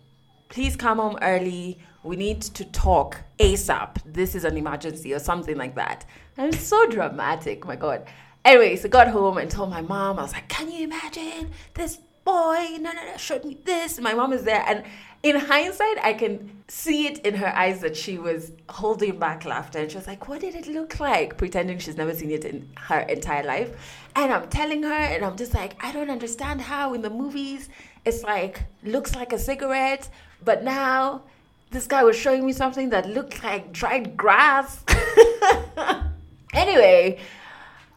please 0.49 0.77
come 0.77 0.99
home 0.99 1.19
early. 1.23 1.79
We 2.03 2.17
need 2.17 2.43
to 2.43 2.65
talk 2.67 3.21
ASAP. 3.39 3.97
This 4.05 4.35
is 4.35 4.45
an 4.45 4.57
emergency 4.57 5.15
or 5.15 5.19
something 5.19 5.57
like 5.57 5.75
that. 5.77 6.05
It's 6.37 6.61
so 6.67 6.87
dramatic, 6.87 7.67
my 7.67 7.77
God. 7.77 8.07
Anyways, 8.45 8.85
I 8.85 8.89
got 8.89 9.09
home 9.09 9.39
and 9.39 9.51
told 9.51 9.71
my 9.71 9.83
mom, 9.83 10.19
I 10.19 10.23
was 10.23 10.33
like, 10.33 10.49
can 10.49 10.71
you 10.71 10.85
imagine 10.85 11.51
this 11.75 11.99
boy? 12.25 12.79
No, 12.81 12.93
no, 12.93 13.05
no, 13.05 13.17
showed 13.17 13.45
me 13.45 13.59
this. 13.65 14.01
My 14.01 14.15
mom 14.15 14.33
is 14.33 14.45
there. 14.45 14.65
And 14.67 14.85
in 15.23 15.37
hindsight, 15.37 15.99
I 16.03 16.15
can 16.15 16.63
see 16.69 17.07
it 17.07 17.19
in 17.27 17.35
her 17.35 17.55
eyes 17.55 17.81
that 17.81 17.97
she 17.97 18.19
was 18.19 18.53
holding 18.71 19.19
back 19.19 19.45
laughter. 19.45 19.81
And 19.81 19.91
she 19.91 19.97
was 19.99 20.07
like, 20.07 20.29
What 20.29 20.41
did 20.41 20.55
it 20.55 20.67
look 20.67 20.99
like? 20.99 21.37
Pretending 21.37 21.79
she's 21.79 21.97
never 21.97 22.15
seen 22.15 22.31
it 22.31 22.45
in 22.45 22.69
her 22.79 23.01
entire 23.01 23.45
life. 23.45 23.71
And 24.17 24.33
I'm 24.33 24.49
telling 24.49 24.83
her, 24.83 24.93
and 24.93 25.25
I'm 25.25 25.37
just 25.37 25.53
like, 25.53 25.83
I 25.85 25.93
don't 25.93 26.11
understand 26.11 26.63
how 26.63 26.95
in 26.95 27.03
the 27.03 27.11
movies 27.11 27.69
it's 28.05 28.23
like, 28.23 28.63
looks 28.83 29.15
like 29.15 29.33
a 29.33 29.39
cigarette, 29.39 30.09
but 30.43 30.65
now 30.65 31.23
this 31.71 31.87
guy 31.87 32.03
was 32.03 32.17
showing 32.17 32.47
me 32.47 32.53
something 32.53 32.91
that 32.91 33.09
looked 33.09 33.45
like 33.45 33.73
dried 33.73 34.17
grass. 34.17 34.83
anyway, 36.55 37.19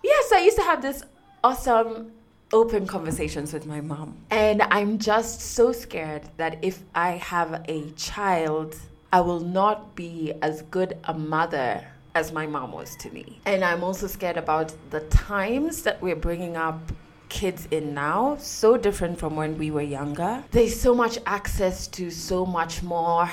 yes, 0.03 0.31
I 0.33 0.41
used 0.41 0.57
to 0.57 0.63
have 0.63 0.81
this 0.81 1.03
awesome 1.43 2.11
open 2.53 2.85
conversations 2.85 3.51
with 3.51 3.65
my 3.65 3.81
mom. 3.81 4.15
And 4.29 4.61
I'm 4.61 4.99
just 4.99 5.41
so 5.41 5.71
scared 5.73 6.21
that 6.37 6.63
if 6.63 6.83
I 6.95 7.11
have 7.13 7.65
a 7.67 7.89
child, 7.97 8.77
I 9.11 9.21
will 9.21 9.39
not 9.39 9.95
be 9.95 10.33
as 10.41 10.61
good 10.61 10.97
a 11.03 11.13
mother 11.13 11.85
as 12.15 12.31
my 12.31 12.45
mom 12.45 12.71
was 12.71 12.95
to 12.97 13.09
me. 13.09 13.39
And 13.45 13.63
I'm 13.65 13.83
also 13.83 14.05
scared 14.05 14.37
about 14.37 14.71
the 14.91 15.01
times 15.01 15.81
that 15.81 15.99
we're 16.01 16.15
bringing 16.15 16.55
up 16.55 16.79
kids 17.27 17.67
in 17.71 17.95
now, 17.95 18.37
so 18.37 18.77
different 18.77 19.17
from 19.17 19.35
when 19.35 19.57
we 19.57 19.71
were 19.71 19.81
younger. 19.81 20.43
There's 20.51 20.79
so 20.79 20.93
much 20.93 21.17
access 21.25 21.87
to 21.87 22.11
so 22.11 22.45
much 22.45 22.83
more 22.83 23.27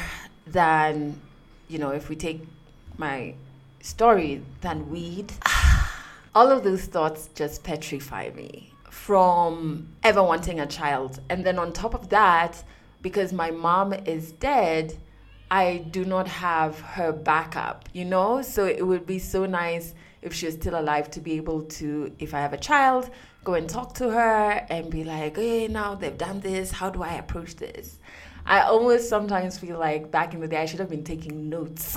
than, 0.47 1.21
you 1.69 1.79
know, 1.79 1.91
if 1.91 2.09
we 2.09 2.17
take 2.17 2.41
my 2.97 3.35
story, 3.83 4.43
than 4.63 4.89
weed. 4.89 5.31
All 6.35 6.51
of 6.51 6.65
those 6.65 6.87
thoughts 6.87 7.29
just 7.35 7.63
petrify 7.63 8.31
me 8.35 8.70
from 8.91 9.89
ever 10.03 10.23
wanting 10.23 10.61
a 10.61 10.67
child. 10.67 11.21
And 11.31 11.47
then 11.47 11.59
on 11.59 11.73
top 11.73 11.95
of 11.95 12.11
that, 12.11 12.63
because 13.01 13.33
my 13.33 13.51
mom 13.51 13.93
is 13.93 14.33
dead, 14.33 14.99
I 15.51 15.79
do 15.91 16.05
not 16.05 16.29
have 16.29 16.81
her 16.81 17.13
backup, 17.13 17.89
you 17.93 18.05
know? 18.05 18.43
So 18.43 18.67
it 18.67 18.87
would 18.87 19.07
be 19.07 19.19
so 19.19 19.47
nice 19.47 19.95
if 20.23 20.35
she 20.35 20.47
was 20.47 20.57
still 20.57 20.79
alive 20.79 21.11
to 21.13 21.21
be 21.21 21.33
able 21.37 21.63
to, 21.63 22.13
if 22.19 22.35
I 22.35 22.41
have 22.41 22.53
a 22.53 22.59
child, 22.59 23.11
go 23.43 23.55
and 23.55 23.69
talk 23.69 23.95
to 23.95 24.11
her 24.11 24.67
and 24.69 24.91
be 24.91 25.03
like, 25.03 25.37
hey, 25.37 25.67
now 25.67 25.95
they've 25.95 26.19
done 26.19 26.41
this. 26.41 26.71
How 26.71 26.91
do 26.91 27.03
I 27.03 27.15
approach 27.15 27.57
this? 27.57 27.99
I 28.51 28.63
almost 28.63 29.09
sometimes 29.09 29.59
feel 29.59 29.79
like 29.79 30.11
back 30.11 30.35
in 30.35 30.41
the 30.41 30.49
day 30.49 30.57
I 30.57 30.67
should 30.67 30.81
have 30.81 30.91
been 30.91 31.05
taking 31.05 31.49
notes 31.49 31.97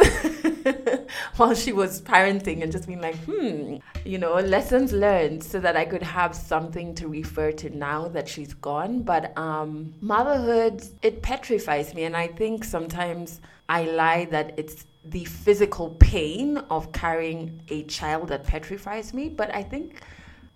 while 1.37 1.55
she 1.55 1.73
was 1.73 1.99
parenting 2.03 2.61
and 2.61 2.71
just 2.71 2.85
being 2.85 3.01
like, 3.01 3.15
hmm, 3.25 3.77
you 4.05 4.19
know, 4.19 4.35
lessons 4.35 4.93
learned 4.93 5.43
so 5.43 5.59
that 5.59 5.75
I 5.75 5.85
could 5.85 6.03
have 6.03 6.35
something 6.35 6.93
to 6.93 7.07
refer 7.07 7.51
to 7.53 7.75
now 7.75 8.07
that 8.09 8.29
she's 8.29 8.53
gone. 8.53 9.01
But 9.01 9.35
um, 9.35 9.95
motherhood, 9.99 10.85
it 11.01 11.23
petrifies 11.23 11.95
me. 11.95 12.03
And 12.03 12.15
I 12.15 12.27
think 12.27 12.65
sometimes 12.65 13.41
I 13.67 13.85
lie 13.85 14.25
that 14.25 14.53
it's 14.55 14.85
the 15.05 15.25
physical 15.25 15.89
pain 15.99 16.57
of 16.69 16.91
carrying 16.91 17.63
a 17.69 17.81
child 17.85 18.27
that 18.27 18.45
petrifies 18.45 19.11
me. 19.11 19.27
But 19.27 19.55
I 19.55 19.63
think 19.63 20.03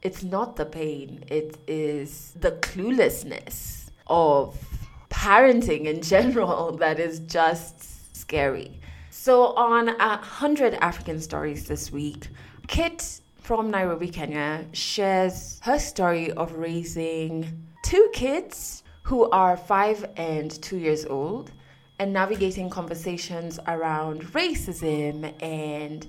it's 0.04 0.22
not 0.22 0.58
the 0.58 0.66
pain, 0.68 1.24
it 1.28 1.58
is 1.66 2.36
the 2.40 2.52
cluelessness 2.52 3.90
of 4.06 4.77
parenting 5.18 5.86
in 5.86 6.02
general 6.02 6.72
that 6.84 7.00
is 7.00 7.20
just 7.20 8.16
scary. 8.16 8.80
So, 9.10 9.56
on 9.56 9.90
a 9.90 10.18
hundred 10.18 10.76
African 10.76 11.20
stories 11.20 11.68
this 11.68 11.92
week, 11.92 12.28
Kit 12.68 13.20
from 13.38 13.72
Nairobi, 13.72 14.10
Kenya, 14.10 14.66
shares 14.74 15.60
her 15.64 15.80
story 15.80 16.32
of 16.32 16.54
raising 16.54 17.66
two 17.84 18.10
kids 18.14 18.84
who 19.04 19.30
are 19.32 19.58
five 19.58 20.06
and 20.18 20.52
two 20.62 20.78
years 20.78 21.06
old 21.06 21.52
and 21.98 22.14
navigating 22.14 22.70
conversations 22.70 23.60
around 23.68 24.22
racism 24.34 25.34
and 25.42 26.06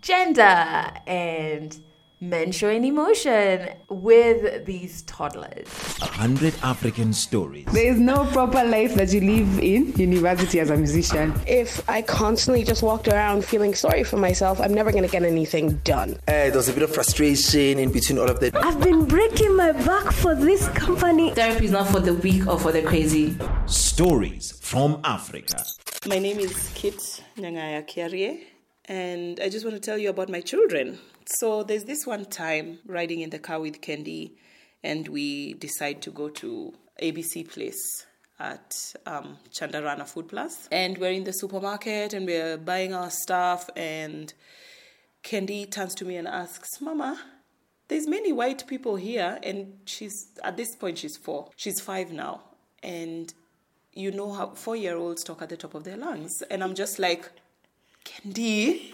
gender 0.00 0.92
and 1.06 1.78
men 2.20 2.50
showing 2.50 2.84
emotion 2.84 3.68
with 3.90 4.64
these 4.64 5.02
toddlers. 5.02 5.68
A 6.00 6.06
hundred 6.06 6.54
African 6.62 7.12
stories. 7.12 7.66
There 7.72 7.92
is 7.92 7.98
no 7.98 8.24
proper 8.32 8.64
life 8.64 8.94
that 8.94 9.12
you 9.12 9.20
live 9.20 9.58
in 9.58 9.92
university 9.92 10.60
as 10.60 10.70
a 10.70 10.76
musician. 10.76 11.34
If 11.46 11.86
I 11.88 12.02
constantly 12.02 12.64
just 12.64 12.82
walked 12.82 13.08
around 13.08 13.44
feeling 13.44 13.74
sorry 13.74 14.02
for 14.02 14.16
myself, 14.16 14.60
I'm 14.60 14.72
never 14.72 14.90
going 14.92 15.04
to 15.04 15.10
get 15.10 15.24
anything 15.24 15.76
done. 15.84 16.14
Uh, 16.26 16.48
there 16.48 16.56
was 16.56 16.68
a 16.68 16.72
bit 16.72 16.82
of 16.82 16.94
frustration 16.94 17.78
in 17.78 17.92
between 17.92 18.18
all 18.18 18.30
of 18.30 18.40
that. 18.40 18.56
I've 18.56 18.80
been 18.80 19.04
breaking 19.04 19.54
my 19.54 19.72
back 19.72 20.12
for 20.12 20.34
this 20.34 20.68
company. 20.68 21.34
Therapy 21.34 21.66
is 21.66 21.70
not 21.70 21.88
for 21.88 22.00
the 22.00 22.14
weak 22.14 22.46
or 22.46 22.58
for 22.58 22.72
the 22.72 22.82
crazy. 22.82 23.36
Stories 23.66 24.52
from 24.62 25.00
Africa. 25.04 25.62
My 26.06 26.18
name 26.18 26.38
is 26.38 26.70
Kit 26.74 26.96
Nyangaya 27.36 27.86
Kiarie, 27.86 28.40
and 28.86 29.40
I 29.40 29.48
just 29.48 29.64
want 29.64 29.76
to 29.76 29.80
tell 29.80 29.98
you 29.98 30.10
about 30.10 30.28
my 30.28 30.40
children. 30.40 30.98
So 31.38 31.62
there's 31.62 31.84
this 31.84 32.06
one 32.06 32.24
time 32.24 32.78
riding 32.86 33.20
in 33.20 33.30
the 33.30 33.38
car 33.38 33.60
with 33.60 33.80
Kendi, 33.80 34.32
and 34.82 35.08
we 35.08 35.54
decide 35.54 36.02
to 36.02 36.10
go 36.10 36.28
to 36.28 36.72
ABC 37.02 37.48
Place 37.48 38.06
at 38.38 38.94
um, 39.06 39.38
Chandarana 39.50 40.06
Food 40.06 40.28
Plus. 40.28 40.68
And 40.70 40.98
we're 40.98 41.12
in 41.12 41.24
the 41.24 41.32
supermarket 41.32 42.12
and 42.12 42.26
we're 42.26 42.58
buying 42.58 42.94
our 42.94 43.10
stuff, 43.10 43.68
and 43.74 44.32
Kendi 45.24 45.70
turns 45.70 45.94
to 45.96 46.04
me 46.04 46.16
and 46.16 46.28
asks, 46.28 46.80
Mama, 46.80 47.20
there's 47.88 48.06
many 48.06 48.32
white 48.32 48.66
people 48.66 48.96
here, 48.96 49.38
and 49.42 49.78
she's 49.84 50.28
at 50.44 50.56
this 50.56 50.74
point 50.76 50.98
she's 50.98 51.16
four. 51.16 51.50
She's 51.56 51.80
five 51.80 52.12
now, 52.12 52.42
and 52.82 53.32
you 53.92 54.10
know 54.10 54.32
how 54.32 54.50
four 54.50 54.76
year 54.76 54.96
olds 54.96 55.24
talk 55.24 55.42
at 55.42 55.48
the 55.48 55.56
top 55.56 55.74
of 55.74 55.84
their 55.84 55.96
lungs, 55.96 56.42
and 56.50 56.62
I'm 56.62 56.74
just 56.74 56.98
like, 56.98 57.30
Kendi. 58.06 58.92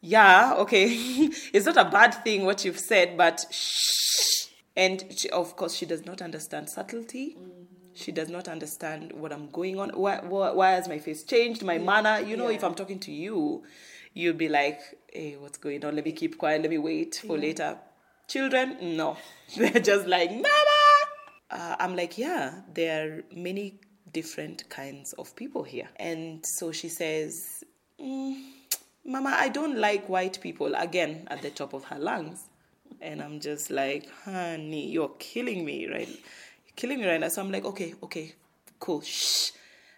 yeah, 0.00 0.54
okay. 0.58 0.86
it's 1.52 1.66
not 1.66 1.76
a 1.76 1.88
bad 1.90 2.14
thing 2.24 2.44
what 2.44 2.64
you've 2.64 2.78
said, 2.78 3.16
but 3.16 3.44
shh. 3.50 4.48
And 4.76 5.04
she, 5.16 5.28
of 5.30 5.56
course, 5.56 5.74
she 5.74 5.86
does 5.86 6.04
not 6.04 6.22
understand 6.22 6.68
subtlety. 6.70 7.36
Mm-hmm. 7.38 7.64
She 7.94 8.12
does 8.12 8.28
not 8.28 8.48
understand 8.48 9.12
what 9.12 9.32
I'm 9.32 9.50
going 9.50 9.78
on. 9.78 9.90
Why, 9.90 10.20
why, 10.20 10.52
why 10.52 10.70
has 10.72 10.88
my 10.88 10.98
face 10.98 11.24
changed? 11.24 11.62
My 11.62 11.78
manner. 11.78 12.20
You 12.20 12.36
know, 12.36 12.48
yeah. 12.48 12.56
if 12.56 12.64
I'm 12.64 12.74
talking 12.74 12.98
to 13.00 13.12
you, 13.12 13.62
you'll 14.14 14.34
be 14.36 14.48
like, 14.48 14.80
hey, 15.12 15.36
what's 15.38 15.58
going 15.58 15.84
on? 15.84 15.96
Let 15.96 16.04
me 16.04 16.12
keep 16.12 16.38
quiet. 16.38 16.62
Let 16.62 16.70
me 16.70 16.78
wait 16.78 17.22
for 17.26 17.36
yeah. 17.36 17.42
later. 17.42 17.78
Children, 18.28 18.96
no. 18.96 19.16
They're 19.56 19.82
just 19.82 20.06
like, 20.06 20.30
Mama! 20.30 20.80
Uh, 21.50 21.76
I'm 21.80 21.96
like, 21.96 22.16
yeah, 22.16 22.60
there 22.72 23.06
are 23.06 23.22
many 23.34 23.80
different 24.12 24.68
kinds 24.68 25.12
of 25.14 25.34
people 25.34 25.64
here. 25.64 25.88
And 25.96 26.44
so 26.46 26.70
she 26.72 26.88
says, 26.88 27.64
mm, 28.02 28.36
Mama, 29.04 29.36
I 29.38 29.48
don't 29.48 29.78
like 29.78 30.08
white 30.08 30.40
people, 30.40 30.74
again, 30.74 31.26
at 31.30 31.42
the 31.42 31.50
top 31.50 31.72
of 31.72 31.84
her 31.84 31.98
lungs. 31.98 32.44
And 33.00 33.22
I'm 33.22 33.40
just 33.40 33.70
like, 33.70 34.08
honey, 34.24 34.90
you're 34.90 35.14
killing 35.18 35.64
me, 35.64 35.88
right? 35.88 36.08
You're 36.08 36.76
killing 36.76 37.00
me 37.00 37.06
right 37.06 37.20
now. 37.20 37.28
So 37.28 37.42
I'm 37.42 37.50
like, 37.50 37.64
okay, 37.64 37.94
okay, 38.02 38.34
cool, 38.78 39.00
shh. 39.00 39.52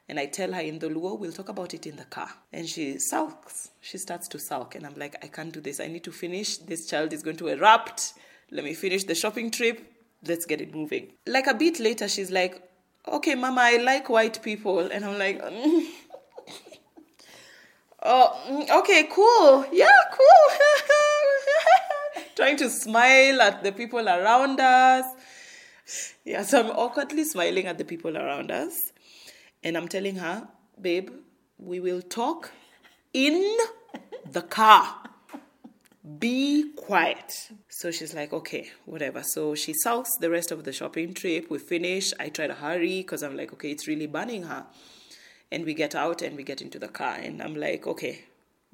And 0.08 0.18
I 0.18 0.26
tell 0.26 0.52
her 0.52 0.60
in 0.60 0.78
the 0.78 0.88
Luo, 0.88 1.18
we'll 1.18 1.32
talk 1.32 1.48
about 1.48 1.74
it 1.74 1.86
in 1.86 1.96
the 1.96 2.04
car. 2.04 2.28
And 2.52 2.68
she 2.68 2.98
sulks. 2.98 3.70
She 3.80 3.98
starts 3.98 4.28
to 4.28 4.38
sulk. 4.38 4.74
And 4.74 4.84
I'm 4.84 4.94
like, 4.96 5.16
I 5.24 5.28
can't 5.28 5.52
do 5.52 5.60
this. 5.60 5.80
I 5.80 5.86
need 5.86 6.04
to 6.04 6.12
finish. 6.12 6.58
This 6.58 6.86
child 6.86 7.12
is 7.12 7.22
going 7.22 7.36
to 7.38 7.48
erupt. 7.48 8.14
Let 8.50 8.64
me 8.64 8.74
finish 8.74 9.04
the 9.04 9.14
shopping 9.14 9.50
trip. 9.50 9.80
Let's 10.26 10.44
get 10.44 10.60
it 10.60 10.74
moving. 10.74 11.12
Like 11.26 11.46
a 11.46 11.54
bit 11.54 11.80
later, 11.80 12.08
she's 12.08 12.30
like, 12.30 12.62
okay, 13.08 13.34
Mama, 13.34 13.62
I 13.62 13.76
like 13.78 14.08
white 14.08 14.42
people. 14.42 14.80
And 14.80 15.04
I'm 15.04 15.18
like, 15.18 15.42
mm. 15.42 15.86
Oh, 18.04 18.36
mm, 18.48 18.68
okay, 18.80 19.08
cool. 19.10 19.64
Yeah, 19.72 19.86
cool. 20.12 20.58
Trying 22.36 22.56
to 22.56 22.68
smile 22.68 23.40
at 23.40 23.62
the 23.62 23.70
people 23.70 24.08
around 24.08 24.58
us. 24.58 25.04
Yeah, 26.24 26.42
so 26.42 26.60
I'm 26.60 26.70
awkwardly 26.70 27.24
smiling 27.24 27.66
at 27.66 27.78
the 27.78 27.84
people 27.84 28.16
around 28.16 28.50
us. 28.50 28.92
And 29.62 29.76
I'm 29.76 29.86
telling 29.86 30.16
her, 30.16 30.48
babe, 30.80 31.10
we 31.58 31.78
will 31.78 32.02
talk 32.02 32.50
in 33.12 33.56
the 34.30 34.42
car. 34.42 34.96
Be 36.18 36.72
quiet. 36.74 37.50
So 37.68 37.92
she's 37.92 38.14
like, 38.14 38.32
okay, 38.32 38.70
whatever. 38.84 39.22
So 39.22 39.54
she 39.54 39.72
sulks 39.74 40.16
the 40.16 40.28
rest 40.28 40.50
of 40.50 40.64
the 40.64 40.72
shopping 40.72 41.14
trip. 41.14 41.48
We 41.48 41.60
finish. 41.60 42.12
I 42.18 42.30
try 42.30 42.48
to 42.48 42.54
hurry 42.54 42.98
because 42.98 43.22
I'm 43.22 43.36
like, 43.36 43.52
okay, 43.52 43.70
it's 43.70 43.86
really 43.86 44.08
burning 44.08 44.42
her. 44.42 44.66
And 45.52 45.66
we 45.66 45.74
get 45.74 45.94
out 45.94 46.22
and 46.22 46.36
we 46.36 46.42
get 46.42 46.62
into 46.62 46.78
the 46.78 46.88
car. 46.88 47.14
And 47.26 47.42
I'm 47.42 47.54
like, 47.54 47.86
okay, 47.86 48.24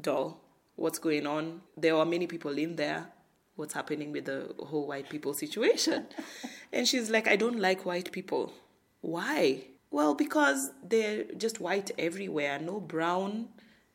doll, 0.00 0.40
what's 0.76 1.00
going 1.00 1.26
on? 1.26 1.62
There 1.76 1.96
are 1.96 2.06
many 2.06 2.26
people 2.26 2.56
in 2.56 2.76
there. 2.76 3.08
what's 3.56 3.74
happening 3.74 4.12
with 4.12 4.26
the 4.26 4.54
whole 4.68 4.86
white 4.86 5.08
people 5.10 5.34
situation. 5.34 6.06
and 6.72 6.86
she's 6.86 7.10
like, 7.10 7.26
I 7.26 7.34
don't 7.34 7.58
like 7.58 7.84
white 7.84 8.12
people. 8.12 8.52
Why? 9.00 9.64
Well, 9.90 10.14
because 10.14 10.70
they're 10.88 11.24
just 11.36 11.60
white 11.60 11.90
everywhere, 11.98 12.60
no 12.60 12.78
brown, 12.78 13.48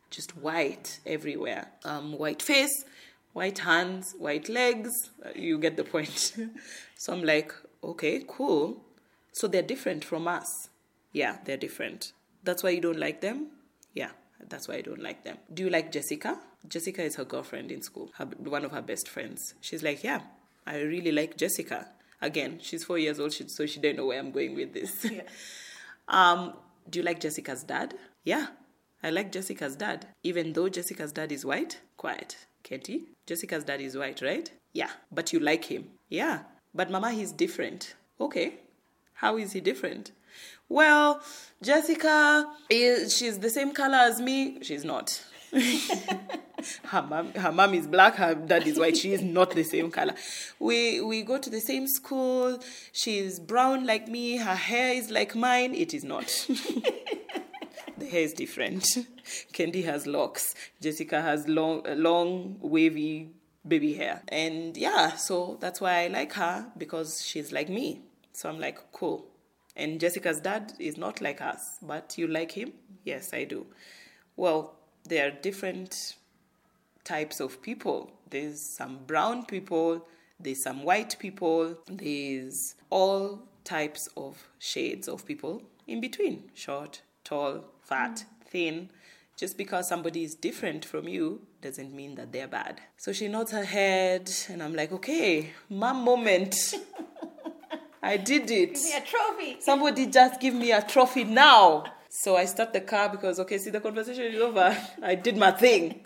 just 0.09 0.35
white 0.35 0.99
everywhere. 1.05 1.71
Um, 1.85 2.17
white 2.17 2.41
face, 2.41 2.83
white 3.31 3.59
hands, 3.59 4.13
white 4.17 4.49
legs. 4.49 4.91
Uh, 5.25 5.29
You 5.33 5.57
get 5.59 5.77
the 5.77 5.85
point. 5.85 6.33
so 6.97 7.13
I'm 7.13 7.23
like, 7.23 7.53
okay, 7.81 8.21
cool. 8.27 8.83
So 9.31 9.47
they're 9.47 9.69
different 9.73 10.03
from 10.03 10.27
us. 10.27 10.69
Yeah, 11.13 11.37
they're 11.45 11.63
different. 11.67 12.11
That's 12.43 12.63
why 12.63 12.71
you 12.71 12.81
don't 12.81 13.00
like 13.00 13.21
them? 13.21 13.47
Yeah, 13.93 14.12
that's 14.50 14.67
why 14.67 14.75
I 14.75 14.81
don't 14.81 15.01
like 15.01 15.23
them. 15.23 15.38
Do 15.53 15.63
you 15.63 15.69
like 15.69 15.91
Jessica? 15.91 16.39
Jessica 16.67 17.03
is 17.03 17.15
her 17.15 17.25
girlfriend 17.25 17.71
in 17.71 17.81
school, 17.81 18.12
her, 18.17 18.25
one 18.25 18.65
of 18.65 18.71
her 18.71 18.81
best 18.81 19.07
friends. 19.09 19.53
She's 19.62 19.83
like, 19.83 20.03
yeah, 20.03 20.21
I 20.65 20.79
really 20.81 21.12
like 21.12 21.38
Jessica. 21.38 21.89
Again, 22.21 22.59
she's 22.62 22.83
four 22.85 22.97
years 22.97 23.19
old, 23.19 23.33
she- 23.33 23.47
so 23.50 23.65
she 23.65 23.79
didn't 23.79 23.97
know 23.97 24.05
where 24.05 24.19
I'm 24.19 24.31
going 24.31 24.55
with 24.55 24.73
this. 24.73 25.05
um, 26.07 26.53
do 26.89 27.00
you 27.00 27.03
like 27.05 27.19
Jessica's 27.19 27.63
dad? 27.63 27.93
Yeah, 28.23 28.47
I 29.01 29.09
like 29.09 29.31
Jessica's 29.31 29.75
dad. 29.75 30.07
Even 30.23 30.53
though 30.53 30.69
Jessica's 30.69 31.12
dad 31.12 31.31
is 31.31 31.45
white? 31.45 31.79
Quiet. 31.97 32.38
Katie, 32.63 33.07
Jessica's 33.27 33.65
dad 33.65 33.81
is 33.81 33.97
white, 33.97 34.21
right? 34.21 34.50
Yeah, 34.71 34.89
but 35.12 35.33
you 35.33 35.39
like 35.39 35.65
him? 35.65 35.89
Yeah, 36.09 36.43
but 36.73 36.89
Mama, 36.89 37.12
he's 37.12 37.33
different. 37.33 37.95
Okay, 38.21 38.55
how 39.15 39.38
is 39.38 39.51
he 39.51 39.59
different? 39.59 40.12
Well, 40.69 41.21
Jessica 41.61 42.47
is 42.69 43.15
she's 43.15 43.39
the 43.39 43.49
same 43.49 43.73
color 43.73 43.97
as 43.97 44.19
me. 44.19 44.61
She's 44.63 44.83
not. 44.83 45.23
her 46.85 47.01
mom 47.01 47.33
her 47.33 47.51
mom 47.51 47.73
is 47.73 47.87
black, 47.87 48.15
her 48.15 48.33
dad 48.33 48.65
is 48.65 48.79
white. 48.79 48.97
She 48.97 49.13
is 49.13 49.21
not 49.21 49.51
the 49.51 49.63
same 49.63 49.91
color. 49.91 50.13
We 50.59 51.01
we 51.01 51.21
go 51.23 51.37
to 51.37 51.49
the 51.49 51.59
same 51.59 51.87
school. 51.87 52.59
She's 52.91 53.39
brown 53.39 53.85
like 53.85 54.07
me. 54.07 54.37
Her 54.37 54.55
hair 54.55 54.93
is 54.93 55.11
like 55.11 55.35
mine. 55.35 55.73
It 55.75 55.93
is 55.93 56.03
not. 56.03 56.25
the 57.97 58.05
hair 58.05 58.21
is 58.21 58.33
different. 58.33 58.83
Kendi 59.53 59.83
has 59.85 60.07
locks. 60.07 60.55
Jessica 60.81 61.21
has 61.21 61.47
long 61.47 61.83
long 61.87 62.57
wavy 62.61 63.29
baby 63.67 63.93
hair. 63.93 64.23
And 64.27 64.75
yeah, 64.75 65.13
so 65.13 65.57
that's 65.59 65.79
why 65.79 66.03
I 66.03 66.07
like 66.07 66.33
her 66.33 66.67
because 66.77 67.23
she's 67.25 67.51
like 67.51 67.69
me. 67.69 68.01
So 68.33 68.49
I'm 68.49 68.59
like, 68.59 68.79
cool. 68.91 69.25
And 69.75 70.00
Jessica's 70.00 70.39
dad 70.39 70.74
is 70.80 70.98
not 70.98 71.22
like 71.22 71.42
us, 71.42 71.77
but 71.82 72.18
you 72.18 72.27
like 72.27 72.51
him? 72.51 72.74
Yes, 73.03 73.34
I 73.34 73.44
do. 73.44 73.65
Well, 74.36 74.75
there 75.06 75.27
are 75.27 75.32
different 75.32 76.15
types 77.03 77.39
of 77.39 77.62
people. 77.62 78.12
There's 78.30 78.62
some 78.62 79.00
brown 79.06 79.46
people, 79.46 80.08
there's 80.39 80.63
some 80.63 80.84
white 80.84 81.18
people, 81.20 81.77
there's 81.88 82.75
all 82.89 83.39
types 83.63 84.10
of 84.18 84.48
shades 84.60 85.08
of 85.08 85.25
people 85.25 85.63
in 85.88 86.01
between 86.01 86.50
short, 86.53 87.01
tall, 87.24 87.65
fat, 87.82 88.18
mm. 88.18 88.48
thin. 88.48 88.89
Just 89.36 89.58
because 89.58 89.89
somebody 89.89 90.24
is 90.24 90.36
different 90.36 90.86
from 90.86 91.08
you 91.08 91.42
doesn't 91.62 91.94
mean 91.94 92.15
that 92.15 92.32
they're 92.32 92.48
bad. 92.48 92.82
So 92.98 93.12
she 93.12 93.27
nods 93.27 93.51
her 93.51 93.63
head, 93.63 94.32
and 94.48 94.62
I'm 94.62 94.75
like, 94.75 94.92
okay, 94.92 95.50
mom 95.70 96.03
moment. 96.03 96.56
I 98.03 98.17
did 98.17 98.51
it. 98.51 98.77
a 98.77 99.01
trophy. 99.01 99.57
Somebody 99.62 100.07
just 100.07 100.41
give 100.41 100.53
me 100.53 100.74
a 100.74 100.81
trophy 100.81 101.24
now. 101.24 101.86
So 102.10 102.36
I 102.36 102.43
start 102.43 102.74
the 102.74 102.81
car 102.81 103.07
because, 103.07 103.39
okay, 103.39 103.57
see, 103.57 103.69
the 103.69 103.79
conversation 103.79 104.25
is 104.25 104.41
over. 104.41 104.77
I 105.01 105.15
did 105.15 105.38
my 105.38 105.51
thing. 105.51 106.01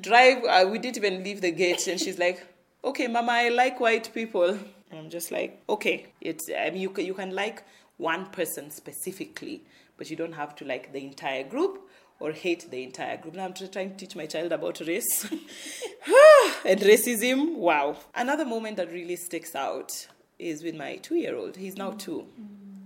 Drive, 0.00 0.44
uh, 0.44 0.68
we 0.70 0.78
didn't 0.78 0.98
even 0.98 1.24
leave 1.24 1.40
the 1.40 1.50
gate. 1.50 1.88
And 1.88 1.98
she's 1.98 2.16
like, 2.16 2.46
okay, 2.84 3.08
mama, 3.08 3.32
I 3.32 3.48
like 3.48 3.80
white 3.80 4.14
people. 4.14 4.50
And 4.50 4.60
I'm 4.92 5.10
just 5.10 5.32
like, 5.32 5.60
okay. 5.68 6.06
It's, 6.20 6.48
I 6.48 6.70
mean, 6.70 6.80
you 6.80 6.90
can, 6.90 7.04
you 7.04 7.14
can 7.14 7.34
like 7.34 7.64
one 7.96 8.26
person 8.26 8.70
specifically, 8.70 9.62
but 9.96 10.08
you 10.10 10.16
don't 10.16 10.34
have 10.34 10.54
to 10.56 10.64
like 10.64 10.92
the 10.92 11.04
entire 11.04 11.42
group 11.42 11.88
or 12.20 12.30
hate 12.30 12.70
the 12.70 12.84
entire 12.84 13.16
group. 13.16 13.34
Now 13.34 13.46
I'm 13.46 13.54
trying 13.54 13.90
to 13.90 13.96
teach 13.96 14.14
my 14.14 14.26
child 14.26 14.52
about 14.52 14.78
race 14.86 15.24
and 16.64 16.80
racism. 16.80 17.56
Wow. 17.56 17.96
Another 18.14 18.44
moment 18.44 18.76
that 18.76 18.92
really 18.92 19.16
sticks 19.16 19.56
out 19.56 20.06
is 20.38 20.62
with 20.62 20.74
my 20.74 20.96
two 20.96 21.16
year 21.16 21.36
old. 21.36 21.56
He's 21.56 21.76
now 21.76 21.90
two. 21.92 22.26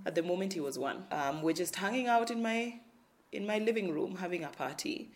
At 0.04 0.14
the 0.14 0.22
moment, 0.22 0.52
he 0.52 0.60
was 0.60 0.78
one. 0.78 1.04
Um, 1.10 1.42
we're 1.42 1.52
just 1.52 1.76
hanging 1.76 2.08
out 2.08 2.30
in 2.30 2.42
my 2.42 2.80
in 3.30 3.46
my 3.46 3.58
living 3.58 3.92
room 3.92 4.16
having 4.16 4.44
a 4.44 4.48
party, 4.48 5.10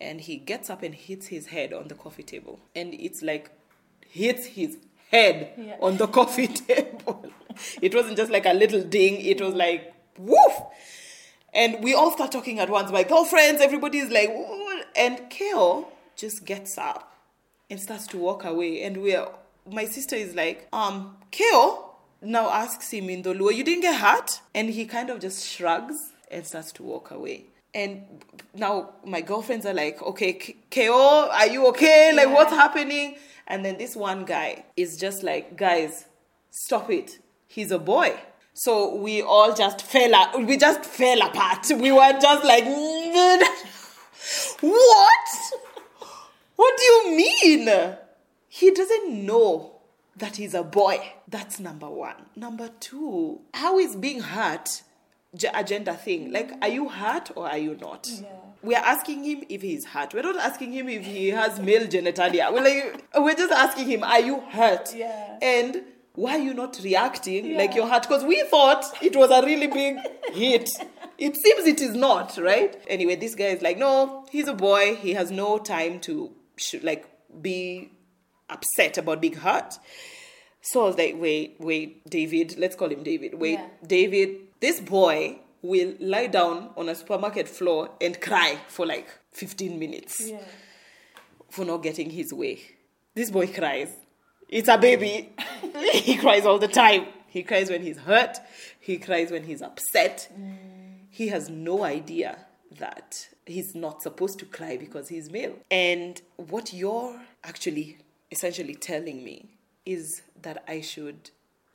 and 0.00 0.20
he 0.20 0.36
gets 0.36 0.68
up 0.70 0.82
and 0.82 0.94
hits 0.94 1.28
his 1.28 1.46
head 1.46 1.72
on 1.72 1.88
the 1.88 1.94
coffee 1.94 2.22
table, 2.22 2.60
and 2.74 2.94
it's 2.94 3.22
like 3.22 3.50
hits 4.00 4.46
his 4.46 4.78
head 5.10 5.76
on 5.80 5.96
the 5.96 6.06
coffee 6.06 6.46
table. 6.68 7.26
it 7.80 7.94
wasn't 7.94 8.16
just 8.16 8.30
like 8.30 8.46
a 8.46 8.52
little 8.52 8.82
ding. 8.82 9.20
It 9.20 9.40
was 9.40 9.54
like 9.54 9.92
woof. 10.18 10.52
And 11.52 11.84
we 11.84 11.94
all 11.94 12.10
start 12.10 12.32
talking 12.32 12.58
at 12.58 12.68
once. 12.68 12.90
My 12.90 13.04
girlfriends, 13.04 13.60
everybody's 13.60 14.10
like, 14.10 14.28
and 14.96 15.30
Keo 15.30 15.86
just 16.16 16.44
gets 16.44 16.76
up 16.78 17.16
and 17.70 17.80
starts 17.80 18.08
to 18.08 18.18
walk 18.18 18.44
away. 18.44 18.82
And 18.82 18.96
we're, 19.00 19.28
my 19.70 19.84
sister 19.86 20.16
is 20.16 20.34
like, 20.34 20.68
um, 20.72 21.16
Keo 21.30 21.90
now 22.22 22.48
asks 22.50 22.90
him 22.90 23.08
in 23.10 23.22
Dholuo, 23.22 23.54
you 23.54 23.64
didn't 23.64 23.82
get 23.82 24.00
hurt? 24.00 24.40
And 24.54 24.70
he 24.70 24.86
kind 24.86 25.10
of 25.10 25.20
just 25.20 25.46
shrugs 25.46 26.12
and 26.30 26.46
starts 26.46 26.72
to 26.72 26.82
walk 26.82 27.10
away. 27.10 27.46
And 27.74 28.04
now 28.54 28.94
my 29.04 29.20
girlfriends 29.20 29.66
are 29.66 29.74
like, 29.74 30.00
okay, 30.02 30.32
Keo, 30.70 30.94
are 30.94 31.46
you 31.46 31.66
okay? 31.68 32.12
Like, 32.14 32.28
what's 32.28 32.52
happening? 32.52 33.16
And 33.46 33.64
then 33.64 33.76
this 33.78 33.96
one 33.96 34.24
guy 34.24 34.64
is 34.76 34.96
just 34.96 35.22
like, 35.22 35.56
guys, 35.56 36.06
stop 36.50 36.88
it. 36.90 37.18
He's 37.46 37.70
a 37.72 37.78
boy. 37.78 38.16
So 38.54 38.94
we 38.94 39.20
all 39.22 39.52
just 39.52 39.82
fell 39.82 40.14
a- 40.14 40.38
we 40.38 40.56
just 40.56 40.84
fell 40.84 41.20
apart. 41.22 41.66
We 41.70 41.90
were 41.90 42.12
just 42.20 42.44
like 42.44 42.64
what? 44.60 45.28
What 46.56 46.76
do 46.78 46.84
you 46.84 47.16
mean? 47.16 47.96
He 48.56 48.70
doesn't 48.70 49.10
know 49.26 49.80
that 50.16 50.36
he's 50.36 50.54
a 50.54 50.62
boy. 50.62 51.14
That's 51.26 51.58
number 51.58 51.90
one. 51.90 52.14
Number 52.36 52.70
two, 52.78 53.40
how 53.52 53.80
is 53.80 53.96
being 53.96 54.20
hurt 54.20 54.84
a 55.52 55.64
gender 55.64 55.94
thing? 55.94 56.30
Like, 56.30 56.52
are 56.62 56.68
you 56.68 56.88
hurt 56.88 57.32
or 57.34 57.48
are 57.48 57.58
you 57.58 57.74
not? 57.74 58.08
We 58.62 58.76
are 58.76 58.84
asking 58.84 59.24
him 59.24 59.42
if 59.48 59.60
he's 59.60 59.86
hurt. 59.86 60.14
We're 60.14 60.22
not 60.22 60.36
asking 60.36 60.72
him 60.72 60.88
if 60.88 61.04
he 61.04 61.30
has 61.30 61.58
male 61.58 61.88
genitalia. 61.88 62.52
We're 62.52 62.62
like, 62.62 63.04
we're 63.16 63.34
just 63.34 63.50
asking 63.52 63.88
him, 63.88 64.04
are 64.04 64.20
you 64.20 64.38
hurt? 64.38 64.94
Yeah. 64.94 65.36
And 65.42 65.82
why 66.14 66.36
are 66.36 66.38
you 66.38 66.54
not 66.54 66.78
reacting 66.84 67.56
like 67.56 67.74
you're 67.74 67.88
hurt? 67.88 68.02
Because 68.02 68.22
we 68.22 68.40
thought 68.44 68.84
it 69.02 69.16
was 69.16 69.32
a 69.32 69.44
really 69.44 69.66
big 69.66 69.96
hit. 70.32 70.70
It 71.18 71.36
seems 71.36 71.66
it 71.66 71.80
is 71.80 71.96
not, 71.96 72.38
right? 72.38 72.80
Anyway, 72.86 73.16
this 73.16 73.34
guy 73.34 73.46
is 73.46 73.62
like, 73.62 73.78
no, 73.78 74.24
he's 74.30 74.46
a 74.46 74.54
boy. 74.54 74.94
He 74.94 75.14
has 75.14 75.32
no 75.32 75.58
time 75.58 75.98
to 76.02 76.30
sh- 76.56 76.84
like 76.84 77.08
be 77.42 77.90
upset 78.50 78.98
about 78.98 79.20
being 79.20 79.34
hurt. 79.34 79.74
So 80.60 80.82
I 80.82 80.86
was 80.86 80.96
like, 80.98 81.14
wait, 81.18 81.56
wait, 81.58 82.08
David, 82.08 82.56
let's 82.58 82.74
call 82.74 82.90
him 82.90 83.02
David. 83.02 83.34
Wait, 83.34 83.54
Yeah. 83.58 83.66
David, 83.86 84.36
this 84.60 84.80
boy 84.80 85.38
will 85.62 85.94
lie 86.00 86.26
down 86.26 86.70
on 86.76 86.88
a 86.88 86.94
supermarket 86.94 87.48
floor 87.48 87.90
and 88.00 88.20
cry 88.20 88.58
for 88.68 88.86
like 88.86 89.08
15 89.32 89.78
minutes 89.78 90.30
for 91.50 91.64
not 91.64 91.82
getting 91.82 92.10
his 92.10 92.32
way. 92.32 92.60
This 93.14 93.30
boy 93.30 93.46
cries. 93.46 93.90
It's 94.48 94.68
a 94.68 94.78
baby. 94.78 95.32
he 95.92 96.16
cries 96.16 96.44
all 96.46 96.58
the 96.58 96.68
time. 96.68 97.06
He 97.28 97.42
cries 97.42 97.70
when 97.70 97.82
he's 97.82 97.98
hurt. 97.98 98.38
He 98.80 98.98
cries 98.98 99.30
when 99.30 99.44
he's 99.44 99.62
upset. 99.62 100.28
Mm. 100.38 100.56
He 101.10 101.28
has 101.28 101.48
no 101.48 101.82
idea 101.84 102.38
that 102.78 103.28
he's 103.46 103.74
not 103.74 104.02
supposed 104.02 104.38
to 104.40 104.46
cry 104.46 104.76
because 104.76 105.08
he's 105.08 105.30
male. 105.30 105.54
And 105.70 106.20
what 106.36 106.72
you're 106.72 107.20
actually 107.42 107.98
essentially 108.34 108.74
telling 108.74 109.18
me 109.24 109.36
is 109.86 110.22
that 110.42 110.62
I 110.66 110.80
should 110.80 111.30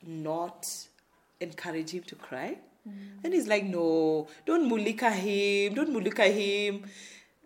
not 0.06 0.66
encourage 1.40 1.90
him 1.90 2.04
to 2.04 2.14
cry. 2.14 2.58
Mm. 2.88 3.24
And 3.24 3.34
he's 3.34 3.48
like, 3.48 3.64
no, 3.64 4.28
don't 4.46 4.70
mulika 4.70 5.10
him, 5.12 5.74
don't 5.74 5.90
mulika 5.90 6.26
him 6.40 6.84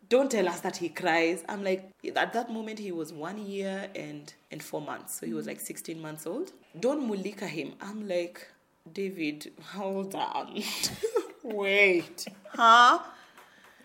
don't 0.08 0.30
tell 0.30 0.48
us 0.48 0.60
that 0.60 0.76
he 0.76 0.88
cries. 0.88 1.42
I'm 1.48 1.64
like, 1.64 1.90
at 2.14 2.32
that 2.34 2.50
moment 2.50 2.78
he 2.78 2.92
was 2.92 3.12
one 3.12 3.38
year 3.44 3.88
and 3.94 4.32
and 4.50 4.62
four 4.62 4.80
months, 4.80 5.18
so 5.18 5.26
he 5.26 5.34
was 5.34 5.46
mm. 5.46 5.48
like 5.48 5.60
16 5.60 6.00
months 6.00 6.26
old. 6.26 6.52
Don't 6.78 7.08
mulika 7.10 7.46
him. 7.46 7.72
I'm 7.80 8.06
like, 8.06 8.46
David, 8.92 9.52
hold 9.72 10.14
on, 10.14 10.62
wait, 11.42 12.26
huh? 12.48 13.00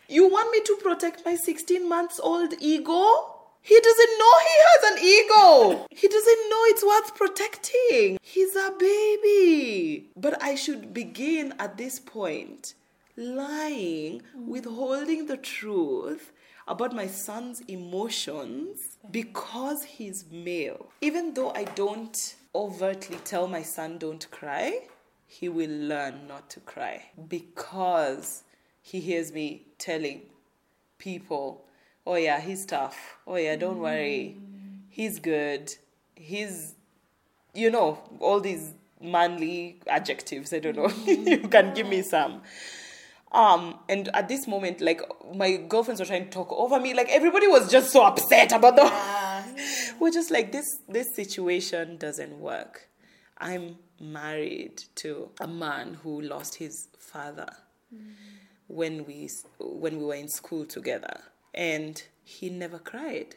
You 0.08 0.28
want 0.28 0.52
me 0.52 0.62
to 0.62 0.78
protect 0.82 1.24
my 1.26 1.36
16 1.36 1.88
months 1.88 2.20
old 2.20 2.54
ego? 2.60 3.39
He 3.70 3.80
doesn't 3.80 4.14
know 4.18 4.36
he 4.52 4.58
has 4.70 4.82
an 4.92 4.98
ego. 5.16 5.86
He 5.92 6.08
doesn't 6.08 6.50
know 6.50 6.62
it's 6.72 6.84
worth 6.84 7.14
protecting. 7.14 8.18
He's 8.20 8.56
a 8.56 8.72
baby. 8.72 10.10
But 10.18 10.42
I 10.42 10.56
should 10.56 10.92
begin 10.92 11.54
at 11.60 11.78
this 11.78 12.00
point 12.00 12.74
lying, 13.16 14.24
mm. 14.36 14.48
withholding 14.48 15.28
the 15.28 15.38
truth 15.38 16.32
about 16.68 16.96
my 16.96 17.06
son's 17.06 17.62
emotions 17.68 18.98
because 19.12 19.84
he's 19.84 20.26
male. 20.32 20.88
Even 21.02 21.36
though 21.36 21.52
I 21.52 21.66
don't 21.66 22.36
overtly 22.56 23.18
tell 23.24 23.48
my 23.48 23.62
son 23.62 24.00
don't 24.00 24.26
cry, 24.32 24.80
he 25.28 25.48
will 25.48 25.70
learn 25.70 26.28
not 26.28 26.50
to 26.52 26.60
cry 26.62 27.04
because 27.28 28.44
he 28.82 29.00
hears 29.00 29.32
me 29.32 29.68
telling 29.78 30.22
people, 30.98 31.66
"Oh 32.10 32.16
yeah, 32.16 32.42
he's 32.42 32.66
tough. 32.66 33.18
Oh 33.28 33.36
yeah, 33.36 33.56
don't 33.56 33.80
worry. 33.80 34.36
He's 34.90 35.20
good. 35.20 35.76
He's 36.16 36.76
you 37.54 37.70
know, 37.70 38.00
all 38.20 38.40
these 38.40 38.74
manly 39.02 39.80
adjectives. 39.88 40.54
I 40.54 40.60
don't 40.60 40.76
know. 40.76 40.92
you 41.06 41.48
can 41.48 41.74
give 41.74 41.88
me 41.88 42.02
some. 42.02 42.42
Um, 43.32 43.78
and 43.88 44.10
at 44.16 44.28
this 44.28 44.48
moment, 44.48 44.82
like 44.82 45.02
my 45.36 45.58
girlfriends 45.58 46.00
were 46.00 46.08
trying 46.08 46.26
to 46.26 46.32
talk 46.32 46.52
over 46.52 46.80
me. 46.80 46.94
Like 46.96 47.10
everybody 47.10 47.48
was 47.48 47.72
just 47.72 47.92
so 47.92 48.04
upset 48.04 48.52
about 48.52 48.76
the. 48.76 49.94
We're 50.00 50.12
just 50.12 50.32
like 50.32 50.52
this. 50.52 50.66
This 50.88 51.08
situation 51.16 51.98
doesn't 51.98 52.40
work. 52.40 52.90
I'm 53.38 53.78
married 54.00 54.84
to 54.96 55.30
a 55.40 55.48
man 55.48 56.00
who 56.04 56.22
lost 56.22 56.56
his 56.56 56.88
father 56.98 57.50
when 58.68 59.06
we 59.06 59.30
when 59.60 59.98
we 59.98 60.06
were 60.06 60.16
in 60.16 60.30
school 60.30 60.66
together, 60.66 61.22
and 61.54 62.04
he 62.24 62.50
never 62.50 62.80
cried. 62.80 63.36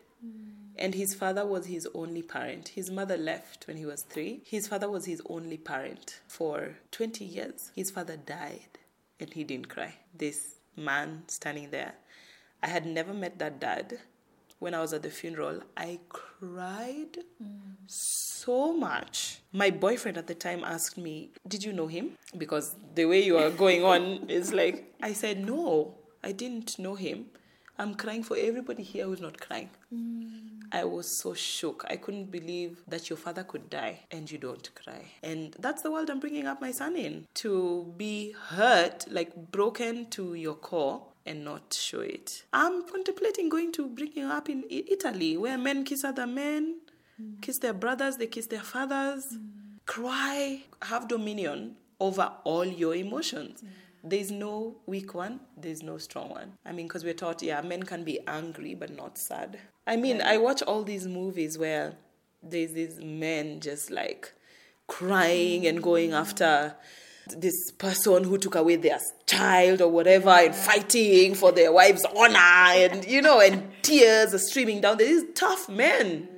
And 0.76 0.94
his 0.94 1.14
father 1.14 1.44
was 1.44 1.66
his 1.66 1.86
only 1.94 2.22
parent. 2.22 2.68
His 2.68 2.90
mother 2.90 3.16
left 3.16 3.66
when 3.66 3.76
he 3.76 3.84
was 3.84 4.02
three. 4.02 4.42
His 4.46 4.68
father 4.68 4.88
was 4.88 5.04
his 5.04 5.20
only 5.28 5.58
parent 5.58 6.20
for 6.28 6.76
20 6.92 7.24
years. 7.24 7.72
His 7.74 7.90
father 7.90 8.16
died 8.16 8.78
and 9.20 9.32
he 9.32 9.44
didn't 9.44 9.68
cry. 9.68 9.94
This 10.16 10.56
man 10.76 11.24
standing 11.26 11.70
there. 11.70 11.94
I 12.62 12.68
had 12.68 12.86
never 12.86 13.12
met 13.12 13.38
that 13.38 13.60
dad. 13.60 13.98
When 14.60 14.74
I 14.74 14.80
was 14.80 14.92
at 14.92 15.02
the 15.02 15.10
funeral, 15.10 15.60
I 15.76 15.98
cried 16.08 17.18
so 17.88 18.72
much. 18.72 19.40
My 19.52 19.70
boyfriend 19.70 20.16
at 20.16 20.28
the 20.28 20.36
time 20.36 20.62
asked 20.62 20.96
me, 20.96 21.30
Did 21.46 21.64
you 21.64 21.72
know 21.72 21.88
him? 21.88 22.12
Because 22.38 22.76
the 22.94 23.06
way 23.06 23.24
you 23.24 23.36
are 23.38 23.50
going 23.50 23.82
on 23.82 24.02
is 24.28 24.52
like, 24.52 24.94
I 25.02 25.14
said, 25.14 25.44
No, 25.44 25.96
I 26.22 26.30
didn't 26.30 26.78
know 26.78 26.94
him. 26.94 27.26
I'm 27.78 27.94
crying 27.94 28.22
for 28.22 28.36
everybody 28.36 28.82
here 28.82 29.06
who's 29.06 29.20
not 29.20 29.40
crying. 29.40 29.70
Mm. 29.92 30.62
I 30.70 30.84
was 30.84 31.06
so 31.06 31.34
shook. 31.34 31.84
I 31.88 31.96
couldn't 31.96 32.30
believe 32.30 32.82
that 32.88 33.10
your 33.10 33.16
father 33.16 33.44
could 33.44 33.68
die 33.68 34.00
and 34.10 34.30
you 34.30 34.38
don't 34.38 34.68
cry. 34.74 35.12
And 35.22 35.54
that's 35.58 35.82
the 35.82 35.90
world 35.90 36.10
I'm 36.10 36.20
bringing 36.20 36.46
up 36.46 36.60
my 36.60 36.70
son 36.72 36.96
in 36.96 37.26
to 37.34 37.92
be 37.96 38.34
hurt, 38.48 39.06
like 39.10 39.50
broken 39.50 40.08
to 40.10 40.34
your 40.34 40.54
core. 40.54 41.02
And 41.24 41.44
not 41.44 41.72
show 41.72 42.00
it. 42.00 42.42
I'm 42.52 42.82
contemplating 42.88 43.48
going 43.48 43.70
to 43.74 43.86
bring 43.86 44.10
him 44.10 44.28
up 44.28 44.48
in 44.50 44.64
Italy, 44.68 45.36
where 45.36 45.56
men 45.56 45.84
kiss 45.84 46.02
other 46.02 46.26
men, 46.26 46.80
mm. 47.20 47.40
kiss 47.40 47.58
their 47.58 47.72
brothers, 47.72 48.16
they 48.16 48.26
kiss 48.26 48.46
their 48.46 48.58
fathers, 48.58 49.26
mm. 49.32 49.50
cry, 49.86 50.64
have 50.82 51.06
dominion 51.06 51.76
over 52.00 52.32
all 52.42 52.64
your 52.64 52.96
emotions. 52.96 53.62
There's 54.04 54.30
no 54.30 54.76
weak 54.86 55.14
one, 55.14 55.40
there's 55.56 55.82
no 55.82 55.98
strong 55.98 56.30
one. 56.30 56.52
I 56.64 56.72
mean, 56.72 56.86
because 56.86 57.04
we're 57.04 57.14
taught, 57.14 57.42
yeah, 57.42 57.60
men 57.60 57.84
can 57.84 58.02
be 58.02 58.18
angry 58.26 58.74
but 58.74 58.94
not 58.96 59.16
sad. 59.16 59.58
I 59.86 59.96
mean, 59.96 60.20
I 60.20 60.38
watch 60.38 60.62
all 60.62 60.82
these 60.82 61.06
movies 61.06 61.56
where 61.56 61.94
there's 62.42 62.72
these 62.72 62.98
men 63.00 63.60
just 63.60 63.90
like 63.90 64.32
crying 64.88 65.66
and 65.66 65.82
going 65.82 66.12
after 66.12 66.74
this 67.28 67.70
person 67.78 68.24
who 68.24 68.36
took 68.36 68.56
away 68.56 68.76
their 68.76 68.98
child 69.26 69.80
or 69.80 69.88
whatever 69.88 70.30
and 70.30 70.54
fighting 70.54 71.34
for 71.34 71.52
their 71.52 71.72
wife's 71.72 72.04
honor 72.16 72.36
and 72.38 73.06
you 73.06 73.22
know 73.22 73.40
and 73.40 73.70
tears 73.82 74.34
are 74.34 74.38
streaming 74.38 74.80
down 74.80 74.98
these 74.98 75.22
tough 75.34 75.68
men 75.68 76.28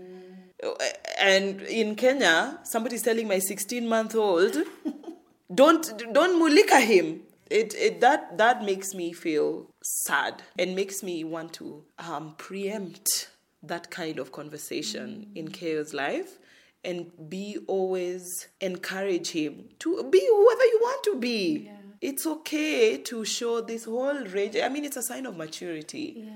and 1.19 1.63
in 1.63 1.97
kenya 1.97 2.59
somebody's 2.65 3.03
telling 3.03 3.27
my 3.27 3.39
16 3.39 3.89
month 3.89 4.15
old 4.15 4.57
don't 5.55 6.13
don't 6.13 6.41
mulika 6.41 6.81
him 6.81 7.23
it, 7.51 7.75
it 7.75 8.01
that 8.01 8.39
that 8.39 8.65
makes 8.65 8.95
me 8.95 9.13
feel 9.13 9.71
sad 9.83 10.43
and 10.59 10.75
makes 10.75 11.03
me 11.03 11.25
want 11.25 11.53
to 11.55 11.85
um, 11.99 12.35
preempt 12.37 13.29
that 13.63 13.91
kind 13.91 14.19
of 14.19 14.33
conversation 14.33 15.31
in 15.35 15.49
Keo's 15.49 15.95
life 15.95 16.39
and 16.85 17.11
be 17.29 17.59
always 17.67 18.49
encourage 18.61 19.31
him 19.31 19.69
to 19.79 20.03
be 20.11 20.21
whoever 20.21 20.65
you 20.65 20.79
want 20.83 21.05
to 21.05 21.17
be. 21.17 21.71
It's 22.01 22.27
okay 22.27 22.99
to 22.99 23.25
show 23.25 23.63
this 23.63 23.85
whole 23.85 24.23
range. 24.27 24.57
I 24.63 24.69
mean, 24.69 24.85
it's 24.85 24.99
a 24.99 25.03
sign 25.03 25.25
of 25.25 25.37
maturity. 25.37 26.29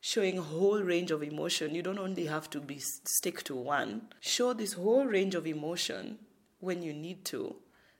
Showing 0.00 0.38
a 0.38 0.42
whole 0.42 0.82
range 0.82 1.10
of 1.10 1.22
emotion. 1.22 1.74
You 1.74 1.82
don't 1.82 1.98
only 1.98 2.26
have 2.26 2.50
to 2.50 2.60
be 2.60 2.78
stick 2.78 3.42
to 3.44 3.54
one. 3.54 4.08
Show 4.20 4.52
this 4.52 4.72
whole 4.72 5.04
range 5.04 5.34
of 5.34 5.46
emotion 5.46 6.18
when 6.58 6.82
you 6.82 6.92
need 6.92 7.24
to, 7.26 7.56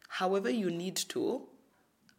however 0.09 0.50
you 0.50 0.70
need 0.70 0.96
to, 0.96 1.48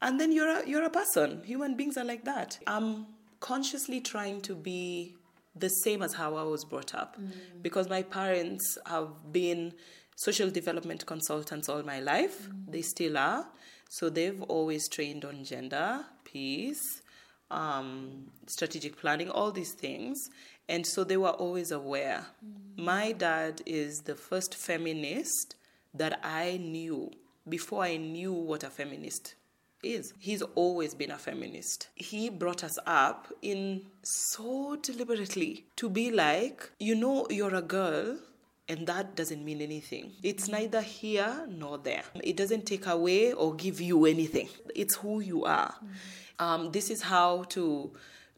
and 0.02 0.20
then 0.20 0.32
you're 0.32 0.50
a, 0.50 0.68
you're 0.68 0.84
a 0.84 0.90
person. 0.90 1.42
Human 1.44 1.76
beings 1.76 1.98
are 1.98 2.06
like 2.06 2.26
that. 2.26 2.60
I'm 2.68 3.08
consciously 3.40 4.02
trying 4.02 4.42
to 4.42 4.56
be 4.56 5.16
the 5.56 5.70
same 5.70 6.02
as 6.02 6.14
how 6.14 6.36
I 6.36 6.44
was 6.44 6.64
brought 6.64 6.94
up 6.94 7.20
mm. 7.20 7.32
because 7.62 7.90
my 7.90 8.04
parents 8.04 8.78
have 8.86 9.10
been 9.32 9.74
social 10.16 10.50
development 10.50 11.06
consultants 11.06 11.70
all 11.70 11.84
my 11.84 12.00
life. 12.00 12.48
Mm. 12.48 12.72
They 12.72 12.82
still 12.82 13.18
are. 13.18 13.48
So 13.90 14.10
they've 14.10 14.42
always 14.44 14.88
trained 14.88 15.26
on 15.26 15.44
gender, 15.44 16.06
peace, 16.26 17.02
um, 17.50 18.28
strategic 18.46 18.98
planning, 18.98 19.30
all 19.30 19.52
these 19.52 19.74
things. 19.74 20.30
And 20.70 20.86
so 20.86 21.04
they 21.04 21.18
were 21.18 21.30
always 21.30 21.72
aware. 21.72 22.28
Mm. 22.46 22.84
My 22.84 23.12
dad 23.14 23.62
is 23.66 24.02
the 24.02 24.16
first 24.16 24.54
feminist 24.56 25.56
that 25.94 26.20
I 26.24 26.58
knew 26.58 27.12
before 27.48 27.84
I 27.84 27.98
knew 27.98 28.34
what 28.34 28.64
a 28.64 28.70
feminist 28.70 29.36
is. 29.94 30.14
He's 30.20 30.42
always 30.42 30.94
been 30.94 31.12
a 31.12 31.18
feminist. 31.18 31.90
He 31.96 32.30
brought 32.30 32.64
us 32.64 32.78
up 32.86 33.32
in 33.42 33.88
so 34.04 34.78
deliberately 34.82 35.66
to 35.78 35.90
be 35.90 36.12
like, 36.12 36.70
you 36.80 36.96
know, 36.96 37.28
you're 37.30 37.56
a 37.56 37.62
girl. 37.62 38.18
And 38.70 38.86
that 38.88 39.16
doesn't 39.16 39.46
mean 39.46 39.62
anything. 39.62 40.12
It's 40.24 40.50
neither 40.50 40.82
here 40.82 41.48
nor 41.48 41.78
there. 41.78 42.04
It 42.16 42.36
doesn't 42.36 42.66
take 42.66 42.86
away 42.86 43.32
or 43.32 43.56
give 43.56 43.80
you 43.80 44.06
anything. 44.06 44.50
It's 44.76 44.96
who 44.96 45.22
you 45.22 45.46
are. 45.46 45.74
Um, 46.38 46.72
this 46.72 46.90
is 46.90 47.02
how 47.02 47.44
to 47.50 47.92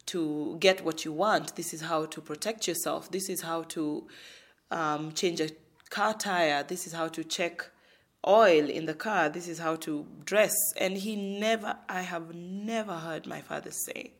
to 0.06 0.56
get 0.58 0.84
what 0.84 1.04
you 1.04 1.12
want. 1.12 1.56
This 1.56 1.74
is 1.74 1.82
how 1.82 2.06
to 2.06 2.20
protect 2.20 2.66
yourself. 2.66 3.10
This 3.10 3.28
is 3.28 3.42
how 3.42 3.62
to 3.64 4.06
um, 4.70 5.12
change 5.12 5.40
a 5.40 5.50
car 5.90 6.14
tire. 6.14 6.62
This 6.62 6.86
is 6.86 6.92
how 6.92 7.08
to 7.08 7.22
check 7.24 7.68
oil 8.26 8.68
in 8.68 8.86
the 8.86 8.94
car. 8.94 9.28
This 9.28 9.48
is 9.48 9.58
how 9.58 9.76
to 9.76 10.06
dress. 10.24 10.54
And 10.76 10.96
he 10.96 11.16
never, 11.16 11.76
I 11.88 12.02
have 12.02 12.34
never 12.34 12.94
heard 12.94 13.26
my 13.26 13.40
father 13.40 13.70
say, 13.70 14.12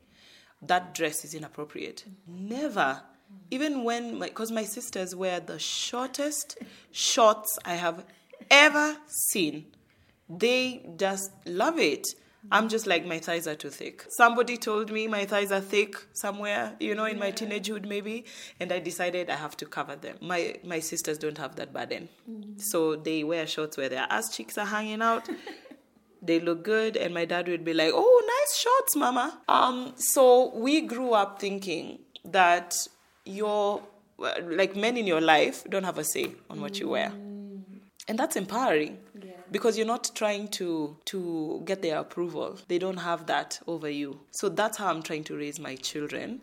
that 0.62 0.94
dress 0.94 1.24
is 1.24 1.34
inappropriate. 1.34 2.04
Never. 2.26 3.02
Even 3.50 3.84
when, 3.84 4.18
because 4.18 4.50
my, 4.50 4.64
sisters 4.64 5.14
wear 5.14 5.40
the 5.40 5.58
shortest 5.58 6.58
shorts 6.90 7.58
I 7.64 7.74
have 7.74 8.04
ever 8.50 8.96
seen. 9.06 9.66
They 10.28 10.88
just 10.96 11.30
love 11.46 11.78
it. 11.78 12.06
I'm 12.50 12.68
just 12.68 12.86
like, 12.86 13.04
my 13.04 13.18
thighs 13.18 13.46
are 13.46 13.54
too 13.54 13.68
thick. 13.68 14.06
Somebody 14.08 14.56
told 14.56 14.90
me 14.90 15.06
my 15.06 15.26
thighs 15.26 15.52
are 15.52 15.60
thick 15.60 15.96
somewhere, 16.12 16.74
you 16.80 16.94
know, 16.94 17.04
in 17.04 17.18
my 17.18 17.32
teenagehood 17.32 17.86
maybe, 17.86 18.24
and 18.58 18.72
I 18.72 18.78
decided 18.78 19.28
I 19.28 19.36
have 19.36 19.56
to 19.58 19.66
cover 19.66 19.96
them. 19.96 20.16
My 20.20 20.56
my 20.64 20.80
sisters 20.80 21.18
don't 21.18 21.38
have 21.38 21.56
that 21.56 21.72
burden. 21.72 22.08
So 22.56 22.96
they 22.96 23.24
wear 23.24 23.46
shorts 23.46 23.76
where 23.76 23.88
their 23.88 24.06
ass 24.08 24.34
cheeks 24.34 24.56
are 24.56 24.66
hanging 24.66 25.02
out. 25.02 25.28
they 26.22 26.40
look 26.40 26.64
good, 26.64 26.96
and 26.96 27.12
my 27.12 27.24
dad 27.26 27.48
would 27.48 27.64
be 27.64 27.74
like, 27.74 27.92
"Oh, 27.94 28.22
nice 28.38 28.58
shorts, 28.58 28.96
mama." 28.96 29.40
Um, 29.48 29.94
so 29.96 30.54
we 30.54 30.80
grew 30.80 31.12
up 31.12 31.40
thinking 31.40 31.98
that 32.24 32.74
your 33.24 33.82
like 34.42 34.76
men 34.76 34.96
in 34.96 35.06
your 35.06 35.20
life 35.20 35.64
don't 35.68 35.84
have 35.84 35.98
a 35.98 36.04
say 36.04 36.32
on 36.48 36.60
what 36.60 36.78
you 36.78 36.88
wear, 36.88 37.12
and 38.08 38.18
that's 38.18 38.36
empowering 38.36 38.98
because 39.50 39.76
you're 39.76 39.86
not 39.86 40.10
trying 40.14 40.48
to 40.48 40.96
to 41.04 41.62
get 41.64 41.82
their 41.82 41.98
approval 41.98 42.58
they 42.68 42.78
don't 42.78 42.98
have 42.98 43.26
that 43.26 43.60
over 43.66 43.88
you 43.88 44.20
so 44.30 44.48
that's 44.48 44.78
how 44.78 44.88
i'm 44.88 45.02
trying 45.02 45.24
to 45.24 45.36
raise 45.36 45.58
my 45.58 45.74
children 45.76 46.40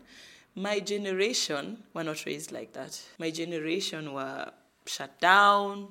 my 0.54 0.80
generation 0.80 1.82
were 1.94 2.04
not 2.04 2.24
raised 2.26 2.52
like 2.52 2.72
that 2.72 3.00
my 3.18 3.30
generation 3.30 4.12
were 4.12 4.50
shut 4.86 5.18
down 5.20 5.88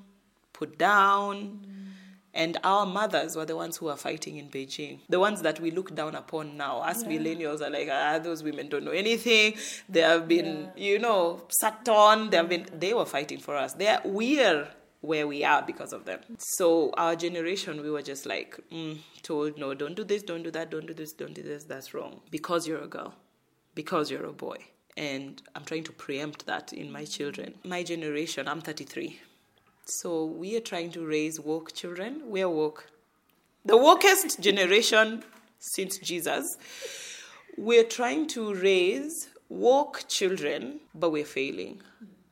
put 0.54 0.78
down 0.78 1.60
and 2.38 2.56
our 2.64 2.86
mothers 2.86 3.36
were 3.36 3.46
the 3.46 3.56
ones 3.56 3.78
who 3.78 3.88
were 3.88 3.96
fighting 3.96 4.38
in 4.38 4.48
Beijing. 4.48 5.00
The 5.10 5.20
ones 5.20 5.42
that 5.42 5.60
we 5.60 5.72
look 5.72 5.96
down 5.96 6.14
upon 6.14 6.56
now. 6.56 6.82
Us 6.82 7.04
millennials 7.04 7.62
are 7.62 7.70
like, 7.72 7.90
ah, 7.92 8.20
those 8.20 8.44
women 8.44 8.70
don't 8.70 8.84
know 8.84 8.92
anything. 8.92 9.56
They 9.90 10.02
have 10.02 10.28
been, 10.28 10.70
you 10.76 11.00
know, 11.00 11.42
sat 11.50 11.90
on. 11.90 12.30
They 12.30 12.38
have 12.38 12.48
been. 12.48 12.68
They 12.72 12.94
were 12.94 13.08
fighting 13.08 13.40
for 13.40 13.56
us. 13.56 13.74
They 13.74 13.88
are, 13.88 14.02
we're 14.06 14.68
where 15.08 15.26
we 15.28 15.44
are 15.44 15.62
because 15.72 15.94
of 15.94 16.06
them. 16.06 16.20
So 16.38 16.92
our 16.98 17.16
generation, 17.16 17.82
we 17.82 17.90
were 17.90 18.02
just 18.02 18.26
like 18.26 18.60
mm, 18.72 18.98
told, 19.24 19.58
no, 19.58 19.74
don't 19.74 19.96
do 19.96 20.04
this, 20.04 20.24
don't 20.24 20.44
do 20.44 20.52
that, 20.52 20.70
don't 20.70 20.86
do 20.86 20.94
this, 20.94 21.14
don't 21.14 21.34
do 21.34 21.44
this. 21.44 21.64
That's 21.64 21.94
wrong 21.94 22.22
because 22.30 22.68
you're 22.68 22.84
a 22.84 22.88
girl, 22.88 23.14
because 23.74 24.12
you're 24.12 24.26
a 24.26 24.34
boy. 24.34 24.58
and 24.98 25.42
I'm 25.56 25.64
trying 25.64 25.84
to 25.84 25.92
preempt 25.92 26.48
that 26.48 26.74
in 26.74 26.92
my 26.92 27.06
children. 27.06 27.54
My 27.64 27.84
generation, 27.84 28.48
I'm 28.48 28.62
33. 28.62 29.20
So 29.86 30.26
we 30.26 30.58
are 30.58 30.66
trying 30.72 30.92
to 30.92 31.06
raise 31.06 31.40
woke 31.40 31.74
children. 31.74 32.24
We're 32.26 32.50
woke. 32.50 32.90
The 33.64 33.78
wokest 33.78 34.40
generation 34.40 35.24
since 35.60 36.00
Jesus. 36.00 36.58
We're 37.58 37.84
trying 37.84 38.28
to 38.30 38.54
raise 38.56 39.30
woke 39.50 40.06
children, 40.08 40.80
but 40.94 41.12
we're 41.12 41.26
failing. 41.26 41.82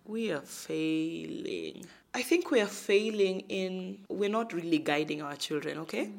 We 0.06 0.32
are 0.32 0.42
failing. 0.42 1.86
I 2.16 2.22
think 2.22 2.50
we 2.50 2.62
are 2.62 2.66
failing 2.66 3.42
in, 3.50 3.98
we're 4.08 4.30
not 4.30 4.54
really 4.54 4.78
guiding 4.78 5.22
our 5.22 5.36
children, 5.36 5.80
okay? 5.80 6.12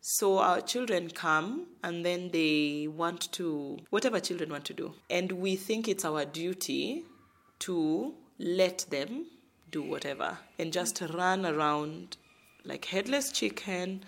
So 0.00 0.38
our 0.38 0.60
children 0.60 1.10
come 1.10 1.66
and 1.82 2.06
then 2.06 2.30
they 2.32 2.86
want 2.86 3.32
to, 3.32 3.78
whatever 3.90 4.20
children 4.20 4.50
want 4.50 4.64
to 4.66 4.72
do. 4.72 4.94
And 5.10 5.32
we 5.32 5.56
think 5.56 5.88
it's 5.88 6.04
our 6.04 6.24
duty 6.24 7.02
to 7.58 8.14
let 8.38 8.86
them 8.90 9.26
do 9.72 9.82
whatever 9.82 10.38
and 10.60 10.72
just 10.72 11.00
run 11.12 11.44
around 11.44 12.18
like 12.64 12.84
headless 12.84 13.32
chicken. 13.32 14.04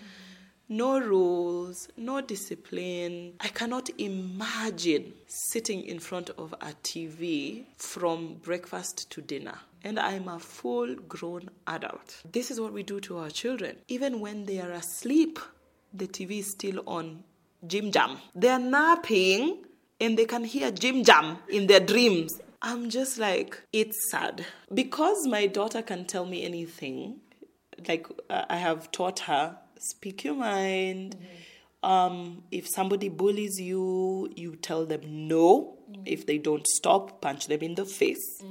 No 0.69 0.99
rules, 0.99 1.89
no 1.97 2.21
discipline. 2.21 3.33
I 3.41 3.49
cannot 3.49 3.89
imagine 3.97 5.11
sitting 5.27 5.83
in 5.83 5.99
front 5.99 6.29
of 6.29 6.53
a 6.61 6.71
TV 6.81 7.65
from 7.75 8.35
breakfast 8.35 9.11
to 9.11 9.21
dinner. 9.21 9.59
And 9.85 9.99
I'm 9.99 10.27
a 10.27 10.39
full 10.39 10.95
grown 10.95 11.47
adult. 11.67 12.23
This 12.31 12.49
is 12.49 12.59
what 12.59 12.73
we 12.73 12.81
do 12.81 12.99
to 13.01 13.19
our 13.19 13.29
children. 13.29 13.77
Even 13.87 14.19
when 14.19 14.45
they 14.45 14.59
are 14.59 14.71
asleep, 14.71 15.37
the 15.93 16.07
TV 16.07 16.39
is 16.39 16.49
still 16.49 16.81
on 16.87 17.23
Jim 17.67 17.91
Jam. 17.91 18.17
They're 18.33 18.57
napping 18.57 19.63
and 20.01 20.17
they 20.17 20.25
can 20.25 20.43
hear 20.43 20.71
Jim 20.71 21.03
Jam 21.03 21.37
in 21.49 21.67
their 21.67 21.79
dreams. 21.79 22.41
I'm 22.63 22.89
just 22.89 23.19
like, 23.19 23.61
it's 23.71 24.09
sad. 24.09 24.43
Because 24.73 25.27
my 25.27 25.45
daughter 25.45 25.83
can 25.83 26.05
tell 26.05 26.25
me 26.25 26.43
anything, 26.43 27.19
like 27.87 28.07
uh, 28.27 28.45
I 28.49 28.55
have 28.55 28.91
taught 28.91 29.19
her, 29.19 29.55
speak 29.77 30.23
your 30.23 30.33
mind. 30.33 31.15
Um, 31.83 32.41
if 32.51 32.67
somebody 32.67 33.09
bullies 33.09 33.61
you, 33.61 34.31
you 34.35 34.55
tell 34.55 34.87
them 34.87 35.27
no. 35.27 35.77
If 36.05 36.25
they 36.25 36.39
don't 36.39 36.65
stop, 36.65 37.21
punch 37.21 37.45
them 37.45 37.61
in 37.61 37.75
the 37.75 37.85
face. 37.85 38.41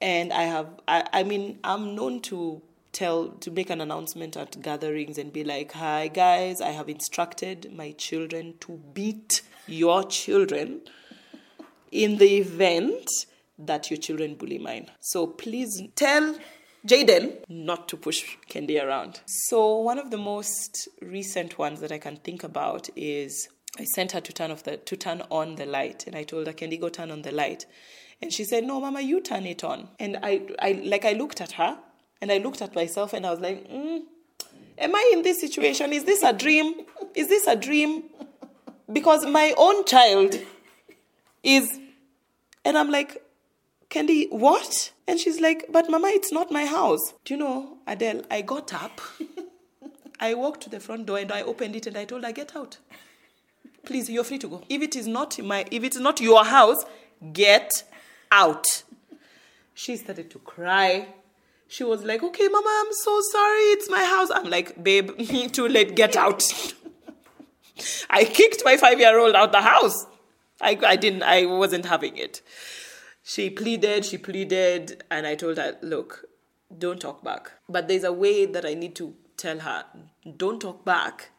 And 0.00 0.32
I 0.32 0.42
have, 0.42 0.68
I, 0.86 1.04
I 1.12 1.22
mean, 1.22 1.58
I'm 1.64 1.94
known 1.94 2.20
to 2.22 2.62
tell 2.92 3.28
to 3.28 3.50
make 3.50 3.70
an 3.70 3.80
announcement 3.80 4.36
at 4.36 4.60
gatherings 4.62 5.18
and 5.18 5.30
be 5.30 5.44
like 5.44 5.72
hi 5.72 6.08
guys 6.08 6.62
i 6.62 6.70
have 6.70 6.88
instructed 6.88 7.70
my 7.76 7.92
children 7.92 8.54
to 8.58 8.80
beat 8.94 9.42
your 9.66 10.02
children 10.04 10.80
in 11.90 12.16
the 12.18 12.36
event 12.36 13.08
that 13.58 13.90
your 13.90 13.96
children 13.96 14.34
bully 14.34 14.58
mine. 14.58 14.90
So 15.00 15.26
please 15.26 15.82
tell 15.94 16.36
jaden 16.86 17.38
not 17.48 17.88
to 17.88 17.96
push 17.96 18.24
kendi 18.48 18.82
around. 18.82 19.20
So 19.26 19.78
one 19.78 19.98
of 19.98 20.10
the 20.10 20.18
most 20.18 20.88
recent 21.00 21.58
ones 21.58 21.80
that 21.80 21.92
i 21.92 21.98
can 21.98 22.16
think 22.16 22.44
about 22.44 22.88
is 22.96 23.48
i 23.78 23.84
sent 23.84 24.12
her 24.12 24.20
to 24.20 24.32
turn 24.32 24.50
off 24.50 24.62
the 24.64 24.76
to 24.76 24.96
turn 24.96 25.22
on 25.30 25.56
the 25.56 25.66
light. 25.66 26.06
And 26.06 26.16
i 26.16 26.22
told 26.22 26.46
her 26.46 26.52
kendi 26.52 26.80
go 26.80 26.88
turn 26.88 27.10
on 27.10 27.22
the 27.22 27.32
light 27.32 27.66
and 28.22 28.32
she 28.32 28.44
said 28.44 28.64
no 28.64 28.80
mama 28.80 29.00
you 29.00 29.20
turn 29.20 29.46
it 29.46 29.62
on 29.62 29.88
and 29.98 30.18
i 30.22 30.40
i 30.60 30.72
like 30.84 31.04
i 31.04 31.12
looked 31.12 31.40
at 31.40 31.52
her 31.52 31.78
and 32.20 32.32
I 32.32 32.38
looked 32.38 32.62
at 32.62 32.74
myself 32.74 33.12
and 33.12 33.26
I 33.26 33.30
was 33.30 33.40
like, 33.40 33.68
mm, 33.70 34.02
Am 34.78 34.94
I 34.94 35.10
in 35.14 35.22
this 35.22 35.40
situation? 35.40 35.92
Is 35.92 36.04
this 36.04 36.22
a 36.22 36.32
dream? 36.32 36.74
Is 37.14 37.28
this 37.28 37.46
a 37.46 37.56
dream? 37.56 38.04
Because 38.92 39.24
my 39.26 39.54
own 39.56 39.84
child 39.84 40.38
is. 41.42 41.78
And 42.64 42.76
I'm 42.76 42.90
like, 42.90 43.22
Kendi, 43.90 44.30
what? 44.30 44.92
And 45.08 45.18
she's 45.18 45.40
like, 45.40 45.66
But 45.70 45.90
mama, 45.90 46.08
it's 46.08 46.32
not 46.32 46.50
my 46.50 46.66
house. 46.66 47.14
Do 47.24 47.34
you 47.34 47.38
know, 47.38 47.78
Adele, 47.86 48.22
I 48.30 48.42
got 48.42 48.72
up. 48.74 49.00
I 50.20 50.34
walked 50.34 50.62
to 50.62 50.70
the 50.70 50.80
front 50.80 51.06
door 51.06 51.18
and 51.18 51.30
I 51.30 51.42
opened 51.42 51.76
it 51.76 51.86
and 51.86 51.96
I 51.96 52.04
told 52.04 52.24
her, 52.24 52.32
Get 52.32 52.56
out. 52.56 52.78
Please, 53.84 54.10
you're 54.10 54.24
free 54.24 54.38
to 54.38 54.48
go. 54.48 54.62
If 54.68 54.82
it 54.82 54.96
is 54.96 55.06
not 55.06 55.38
my 55.38 55.64
if 55.70 55.84
it's 55.84 55.98
not 55.98 56.20
your 56.20 56.44
house, 56.44 56.84
get 57.32 57.70
out. 58.30 58.82
She 59.74 59.96
started 59.96 60.30
to 60.30 60.38
cry 60.38 61.08
she 61.68 61.84
was 61.84 62.04
like, 62.04 62.22
okay, 62.22 62.48
mama, 62.48 62.84
I'm 62.84 62.92
so 62.92 63.20
sorry. 63.32 63.62
It's 63.74 63.90
my 63.90 64.04
house. 64.04 64.30
I'm 64.30 64.48
like, 64.48 64.82
babe, 64.82 65.10
too 65.52 65.68
late. 65.68 65.96
Get 65.96 66.16
out. 66.16 66.44
I 68.10 68.24
kicked 68.24 68.62
my 68.64 68.76
five 68.76 68.98
year 68.98 69.18
old 69.18 69.34
out 69.34 69.52
the 69.52 69.60
house. 69.60 70.06
I, 70.60 70.78
I 70.86 70.96
didn't, 70.96 71.22
I 71.22 71.44
wasn't 71.44 71.84
having 71.84 72.16
it. 72.16 72.40
She 73.22 73.50
pleaded, 73.50 74.04
she 74.04 74.18
pleaded, 74.18 75.04
and 75.10 75.26
I 75.26 75.34
told 75.34 75.58
her, 75.58 75.76
look, 75.82 76.24
don't 76.78 77.00
talk 77.00 77.22
back. 77.22 77.52
But 77.68 77.88
there's 77.88 78.04
a 78.04 78.12
way 78.12 78.46
that 78.46 78.64
I 78.64 78.74
need 78.74 78.94
to 78.96 79.14
tell 79.36 79.58
her, 79.58 79.84
don't 80.36 80.60
talk 80.60 80.84
back, 80.84 81.30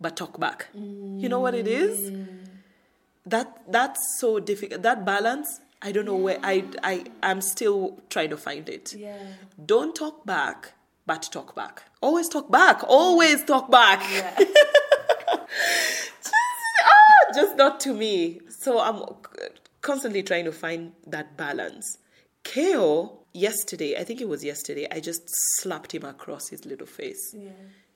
but 0.00 0.16
talk 0.16 0.38
back. 0.38 0.68
You 0.74 1.28
know 1.28 1.40
what 1.40 1.54
it 1.54 1.66
is? 1.66 2.10
Mm. 2.10 2.26
That 3.26 3.62
that's 3.66 4.18
so 4.20 4.38
difficult. 4.38 4.82
That 4.82 5.04
balance, 5.04 5.60
I 5.82 5.92
don't 5.92 6.04
know 6.04 6.16
where 6.16 6.38
I 6.42 6.64
I 6.82 7.04
I'm 7.22 7.40
still 7.40 8.00
trying 8.10 8.30
to 8.30 8.36
find 8.36 8.68
it. 8.68 8.94
Yeah. 8.94 9.16
Don't 9.64 9.94
talk 9.94 10.26
back, 10.26 10.74
but 11.06 11.22
talk 11.32 11.54
back. 11.54 11.84
Always 12.00 12.28
talk 12.28 12.50
back. 12.50 12.82
Always 12.86 13.44
talk 13.44 13.70
back. 13.70 14.00
just, 14.40 16.32
ah, 16.84 17.32
just 17.34 17.56
not 17.56 17.80
to 17.80 17.94
me. 17.94 18.40
So 18.48 18.78
I'm 18.78 19.02
constantly 19.80 20.22
trying 20.22 20.44
to 20.44 20.52
find 20.52 20.92
that 21.06 21.36
balance. 21.36 21.98
Keo, 22.44 23.20
yesterday, 23.32 23.96
I 23.98 24.04
think 24.04 24.20
it 24.20 24.28
was 24.28 24.44
yesterday, 24.44 24.86
I 24.90 25.00
just 25.00 25.22
slapped 25.58 25.94
him 25.94 26.04
across 26.04 26.48
his 26.48 26.64
little 26.64 26.86
face. 26.86 27.34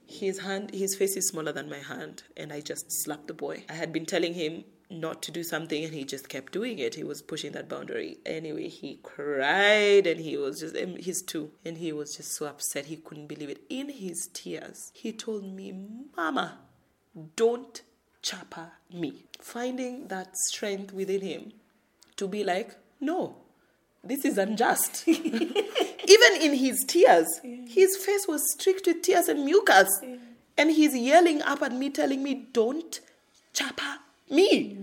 His 0.07 0.41
hand, 0.41 0.71
his 0.75 0.95
face 0.97 1.17
is 1.17 1.29
smaller 1.29 1.53
than 1.53 1.71
my 1.71 1.79
hand, 1.79 2.25
and 2.37 2.53
I 2.53 2.61
just 2.61 2.85
slapped 2.89 3.27
the 3.27 3.35
boy. 3.35 3.65
I 3.71 3.73
had 3.73 3.93
been 3.93 4.05
telling 4.05 4.35
him 4.35 4.65
not 4.91 5.23
to 5.23 5.31
do 5.31 5.43
something, 5.43 5.85
and 5.85 5.95
he 5.95 6.05
just 6.05 6.29
kept 6.29 6.53
doing 6.53 6.79
it. 6.79 6.95
He 6.95 7.05
was 7.05 7.23
pushing 7.23 7.53
that 7.53 7.69
boundary. 7.69 8.19
Anyway, 8.25 8.69
he 8.69 8.99
cried, 9.03 10.07
and 10.07 10.21
he 10.21 10.37
was 10.37 10.61
just, 10.61 10.75
and 10.75 10.99
he's 10.99 11.23
two, 11.23 11.51
and 11.65 11.79
he 11.79 11.93
was 11.93 12.17
just 12.17 12.33
so 12.33 12.47
upset. 12.47 12.87
He 12.87 12.97
couldn't 12.97 13.27
believe 13.27 13.51
it. 13.51 13.63
In 13.69 13.89
his 13.89 14.29
tears, 14.33 14.91
he 14.95 15.13
told 15.13 15.45
me, 15.45 15.73
Mama, 16.17 16.59
don't 17.37 17.83
chapa 18.23 18.73
me. 18.93 19.25
Finding 19.41 20.09
that 20.09 20.37
strength 20.37 20.93
within 20.93 21.21
him 21.21 21.53
to 22.17 22.29
be 22.29 22.45
like, 22.45 22.75
no, 23.01 23.37
this 24.03 24.25
is 24.25 24.39
unjust. 24.39 25.07
Even 25.09 26.41
in 26.41 26.55
his 26.55 26.85
tears, 26.87 27.41
his 27.43 27.97
face 27.97 28.27
was 28.29 28.53
streaked 28.53 28.87
with 28.87 29.03
tears 29.03 29.29
and 29.29 29.45
mucus. 29.45 29.89
And 30.57 30.71
he's 30.71 30.97
yelling 30.97 31.43
up 31.43 31.63
at 31.63 31.73
me, 31.73 31.91
telling 31.91 32.23
me, 32.23 32.47
don't 32.53 33.01
chapa 33.53 34.01
me. 34.31 34.79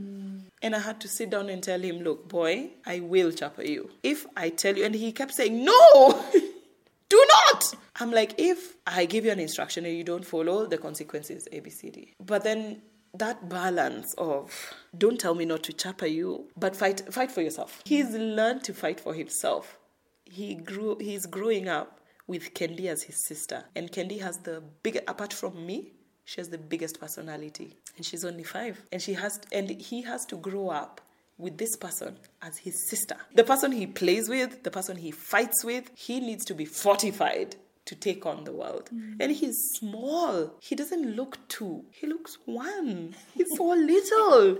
And 0.63 0.75
I 0.75 0.79
had 0.79 1.01
to 1.01 1.07
sit 1.07 1.31
down 1.31 1.49
and 1.49 1.63
tell 1.63 1.79
him, 1.79 2.01
look, 2.01 2.27
boy, 2.27 2.69
I 2.85 2.99
will 2.99 3.31
chapa 3.31 3.67
you. 3.67 3.89
If 4.03 4.27
I 4.37 4.49
tell 4.49 4.77
you, 4.77 4.85
and 4.85 4.93
he 4.93 5.11
kept 5.11 5.33
saying, 5.33 5.65
no, 5.65 6.23
do 7.09 7.25
not. 7.33 7.75
I'm 7.99 8.11
like, 8.11 8.35
if 8.37 8.75
I 8.85 9.05
give 9.05 9.25
you 9.25 9.31
an 9.31 9.39
instruction 9.39 9.85
and 9.85 9.97
you 9.97 10.03
don't 10.03 10.25
follow, 10.25 10.67
the 10.67 10.77
consequences 10.77 11.47
ABCD. 11.51 12.13
But 12.19 12.43
then 12.43 12.81
that 13.13 13.49
balance 13.49 14.13
of 14.17 14.73
don't 14.97 15.19
tell 15.19 15.35
me 15.35 15.45
not 15.45 15.63
to 15.63 15.73
chapa 15.73 16.09
you, 16.09 16.47
but 16.57 16.75
fight 16.75 17.13
fight 17.13 17.31
for 17.31 17.41
yourself. 17.41 17.81
He's 17.85 18.11
learned 18.11 18.63
to 18.65 18.73
fight 18.73 18.99
for 18.99 19.13
himself. 19.13 19.77
He 20.25 20.55
grew 20.55 20.97
he's 20.99 21.25
growing 21.25 21.67
up 21.67 21.99
with 22.27 22.53
Kendi 22.53 22.85
as 22.85 23.03
his 23.03 23.25
sister. 23.27 23.65
And 23.75 23.91
Kendi 23.91 24.21
has 24.21 24.37
the 24.39 24.63
big 24.83 25.01
apart 25.07 25.33
from 25.33 25.65
me, 25.65 25.91
she 26.31 26.39
has 26.39 26.47
the 26.47 26.57
biggest 26.57 26.97
personality. 26.97 27.75
And 27.97 28.05
she's 28.05 28.23
only 28.23 28.45
five. 28.45 28.81
And 28.93 29.01
she 29.01 29.13
has 29.15 29.41
and 29.51 29.69
he 29.69 30.01
has 30.03 30.25
to 30.27 30.37
grow 30.37 30.69
up 30.69 31.01
with 31.37 31.57
this 31.57 31.75
person 31.75 32.15
as 32.41 32.57
his 32.59 32.87
sister. 32.89 33.17
The 33.35 33.43
person 33.43 33.73
he 33.73 33.85
plays 33.85 34.29
with, 34.29 34.63
the 34.63 34.71
person 34.71 34.95
he 34.95 35.11
fights 35.11 35.65
with, 35.65 35.91
he 35.93 36.21
needs 36.21 36.45
to 36.45 36.53
be 36.53 36.63
fortified 36.63 37.57
to 37.83 37.95
take 37.95 38.25
on 38.25 38.45
the 38.45 38.53
world. 38.53 38.89
Mm. 38.95 39.17
And 39.19 39.31
he's 39.33 39.57
small. 39.73 40.55
He 40.61 40.73
doesn't 40.73 41.17
look 41.17 41.37
two. 41.49 41.83
He 41.91 42.07
looks 42.07 42.37
one. 42.45 43.13
He's 43.33 43.49
so 43.57 43.65
little. 43.75 44.59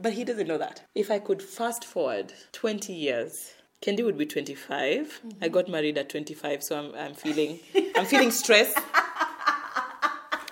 But 0.00 0.14
he 0.14 0.24
doesn't 0.24 0.48
know 0.48 0.58
that. 0.58 0.82
If 0.96 1.12
I 1.12 1.20
could 1.20 1.40
fast 1.40 1.84
forward 1.84 2.32
20 2.50 2.92
years, 2.92 3.54
Kendi 3.84 4.04
would 4.04 4.18
be 4.18 4.26
25. 4.26 5.20
I 5.22 5.28
mm-hmm. 5.28 5.52
got 5.52 5.68
married 5.68 5.96
at 5.96 6.08
25, 6.08 6.64
so 6.64 6.76
I'm, 6.76 6.94
I'm 6.96 7.14
feeling 7.14 7.60
I'm 7.94 8.06
feeling 8.06 8.32
stressed. 8.32 8.78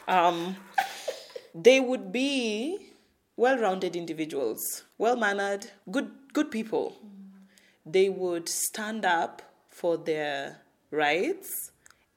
Um, 0.08 0.56
they 1.54 1.80
would 1.80 2.12
be 2.12 2.78
well-rounded 3.36 3.96
individuals, 3.96 4.84
well-mannered, 4.98 5.70
good 5.90 6.10
good 6.32 6.50
people. 6.50 6.96
They 7.84 8.08
would 8.08 8.48
stand 8.48 9.04
up 9.04 9.42
for 9.68 9.96
their 9.96 10.60
rights 10.90 11.72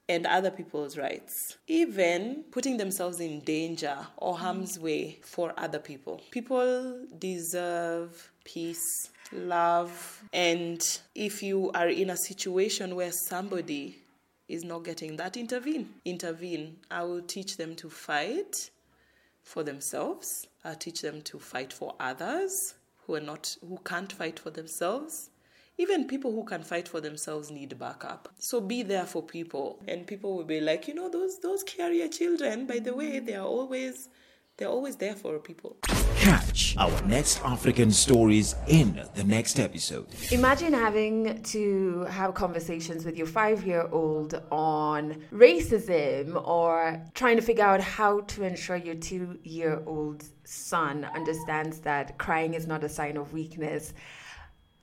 and 0.08 0.26
other 0.26 0.50
people's 0.50 0.96
rights, 0.96 1.32
even 1.66 2.44
putting 2.52 2.76
themselves 2.76 3.18
in 3.20 3.40
danger 3.40 3.96
or 4.16 4.38
harm's 4.38 4.78
way 4.78 5.18
for 5.22 5.52
other 5.56 5.80
people. 5.80 6.22
People 6.30 7.06
deserve 7.18 8.30
peace, 8.44 9.10
love, 9.32 10.22
and 10.32 10.80
if 11.14 11.42
you 11.42 11.72
are 11.74 11.88
in 11.88 12.10
a 12.10 12.16
situation 12.16 12.94
where 12.94 13.10
somebody 13.28 13.98
is 14.48 14.64
not 14.64 14.84
getting 14.84 15.16
that, 15.16 15.36
intervene. 15.36 15.88
Intervene. 16.04 16.76
I 16.90 17.02
will 17.02 17.22
teach 17.22 17.56
them 17.56 17.74
to 17.76 17.90
fight 17.90 18.70
for 19.42 19.62
themselves. 19.62 20.46
I'll 20.64 20.74
teach 20.74 21.02
them 21.02 21.22
to 21.22 21.38
fight 21.38 21.72
for 21.72 21.94
others 22.00 22.74
who 23.06 23.14
are 23.14 23.20
not 23.20 23.56
who 23.66 23.78
can't 23.84 24.12
fight 24.12 24.38
for 24.38 24.50
themselves. 24.50 25.30
Even 25.78 26.06
people 26.06 26.32
who 26.32 26.44
can 26.44 26.62
fight 26.62 26.88
for 26.88 27.00
themselves 27.00 27.50
need 27.50 27.78
backup. 27.78 28.28
So 28.38 28.60
be 28.60 28.82
there 28.82 29.04
for 29.04 29.22
people. 29.22 29.78
And 29.86 30.06
people 30.06 30.34
will 30.36 30.44
be 30.44 30.60
like, 30.60 30.88
you 30.88 30.94
know, 30.94 31.08
those 31.08 31.38
those 31.40 31.62
Kiarie 31.64 32.10
children, 32.16 32.66
by 32.66 32.78
the 32.78 32.94
way, 32.94 33.20
they 33.20 33.34
are 33.34 33.46
always 33.46 34.08
they're 34.56 34.68
always 34.68 34.96
there 34.96 35.14
for 35.14 35.38
people. 35.38 35.76
Catch 36.26 36.76
our 36.76 37.00
next 37.02 37.40
African 37.44 37.92
stories 37.92 38.56
in 38.66 39.00
the 39.14 39.22
next 39.22 39.60
episode. 39.60 40.08
Imagine 40.32 40.72
having 40.72 41.40
to 41.44 42.00
have 42.10 42.34
conversations 42.34 43.04
with 43.04 43.16
your 43.16 43.28
five 43.28 43.64
year 43.64 43.88
old 43.92 44.34
on 44.50 45.22
racism 45.30 46.34
or 46.44 47.00
trying 47.14 47.36
to 47.36 47.42
figure 47.42 47.62
out 47.62 47.80
how 47.80 48.22
to 48.22 48.42
ensure 48.42 48.74
your 48.74 48.96
two 48.96 49.38
year 49.44 49.80
old 49.86 50.24
son 50.42 51.08
understands 51.14 51.78
that 51.82 52.18
crying 52.18 52.54
is 52.54 52.66
not 52.66 52.82
a 52.82 52.88
sign 52.88 53.16
of 53.16 53.32
weakness. 53.32 53.94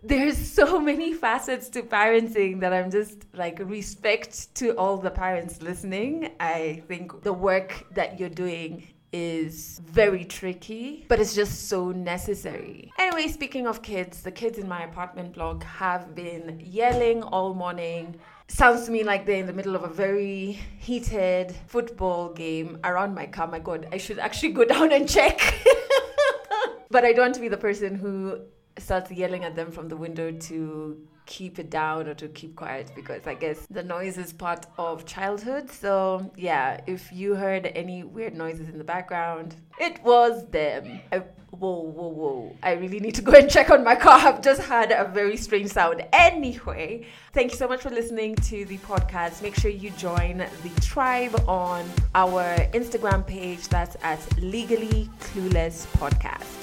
There's 0.02 0.38
so 0.38 0.80
many 0.92 1.14
facets 1.14 1.68
to 1.72 1.82
parenting 1.82 2.62
that 2.62 2.72
I'm 2.72 2.90
just 2.90 3.26
like 3.34 3.60
respect 3.60 4.56
to 4.56 4.78
all 4.78 4.96
the 4.96 5.12
parents 5.12 5.62
listening. 5.62 6.36
I 6.40 6.84
think 6.88 7.22
the 7.22 7.34
work 7.34 7.84
that 7.96 8.18
you're 8.18 8.30
doing 8.30 8.88
is 9.14 9.80
very 9.86 10.26
tricky, 10.26 11.06
but 11.08 11.20
it's 11.20 11.36
just 11.36 11.70
so 11.70 11.92
necessary. 11.92 12.92
Anyway, 12.98 13.28
speaking 13.28 13.68
of 13.68 13.84
kids, 13.84 14.24
the 14.24 14.32
kids 14.32 14.58
in 14.58 14.68
my 14.68 14.84
apartment 14.84 15.34
block 15.34 15.64
have 15.64 16.16
been 16.16 16.60
yelling 16.66 17.22
all 17.22 17.54
morning. 17.54 18.16
Sounds 18.48 18.86
to 18.86 18.92
me 18.92 19.04
like 19.04 19.26
they're 19.26 19.38
in 19.38 19.46
the 19.46 19.54
middle 19.54 19.76
of 19.76 19.84
a 19.84 19.88
very 19.88 20.60
heated 20.80 21.56
football 21.68 22.34
game 22.34 22.80
around 22.84 23.14
my 23.14 23.28
car. 23.28 23.48
My 23.48 23.60
God, 23.60 23.88
I 23.92 23.98
should 23.98 24.20
actually 24.20 24.54
go 24.54 24.66
down 24.74 24.92
and 24.92 25.08
check. 25.08 25.40
but 26.90 27.06
I 27.06 27.14
don't 27.14 27.26
want 27.26 27.36
to 27.36 27.42
be 27.42 27.48
the 27.48 27.58
person 27.58 27.96
who 27.96 28.42
starts 28.80 29.12
yelling 29.12 29.44
at 29.44 29.56
them 29.56 29.72
from 29.72 29.88
the 29.88 29.96
window 29.96 30.32
to 30.32 31.08
keep 31.26 31.60
it 31.60 31.70
down 31.70 32.08
or 32.08 32.14
to 32.16 32.28
keep 32.28 32.56
quiet 32.56 32.92
because 32.96 33.28
I 33.28 33.34
guess 33.34 33.66
the 33.70 33.84
noise 33.84 34.18
is 34.18 34.34
part 34.34 34.66
of 34.78 35.06
childhood. 35.06 35.70
So, 35.70 36.32
yeah, 36.36 36.82
if 36.88 37.12
you 37.12 37.36
heard 37.36 37.68
any 37.68 38.04
weird 38.04 38.36
noises 38.36 38.70
in 38.70 38.78
the 38.78 38.84
background, 38.84 39.56
it 39.80 40.04
was 40.04 40.46
them. 40.48 41.00
I, 41.12 41.24
whoa, 41.50 41.82
whoa, 41.82 42.08
whoa. 42.10 42.56
I 42.62 42.74
really 42.74 43.00
need 43.00 43.16
to 43.16 43.22
go 43.22 43.34
and 43.34 43.50
check 43.50 43.70
on 43.70 43.84
my 43.84 43.96
car. 43.96 44.20
I've 44.20 44.42
just 44.42 44.62
had 44.62 44.92
a 44.92 45.06
very 45.06 45.38
strange 45.38 45.72
sound. 45.72 46.06
Anyway, 46.14 47.06
thank 47.34 47.52
you 47.52 47.58
so 47.58 47.68
much 47.68 47.82
for 47.82 47.90
listening 47.90 48.36
to 48.36 48.66
the 48.66 48.78
podcast. 48.80 49.42
Make 49.42 49.56
sure 49.56 49.72
you 49.72 49.92
join 49.92 50.38
the 50.38 50.82
tribe 50.82 51.36
on 51.48 51.86
our 52.16 52.44
Instagram 52.74 53.26
page. 53.26 53.68
That's 53.70 53.98
at 54.04 54.20
Legally 54.38 55.10
Clueless 55.20 55.86
Podcast. 55.98 56.63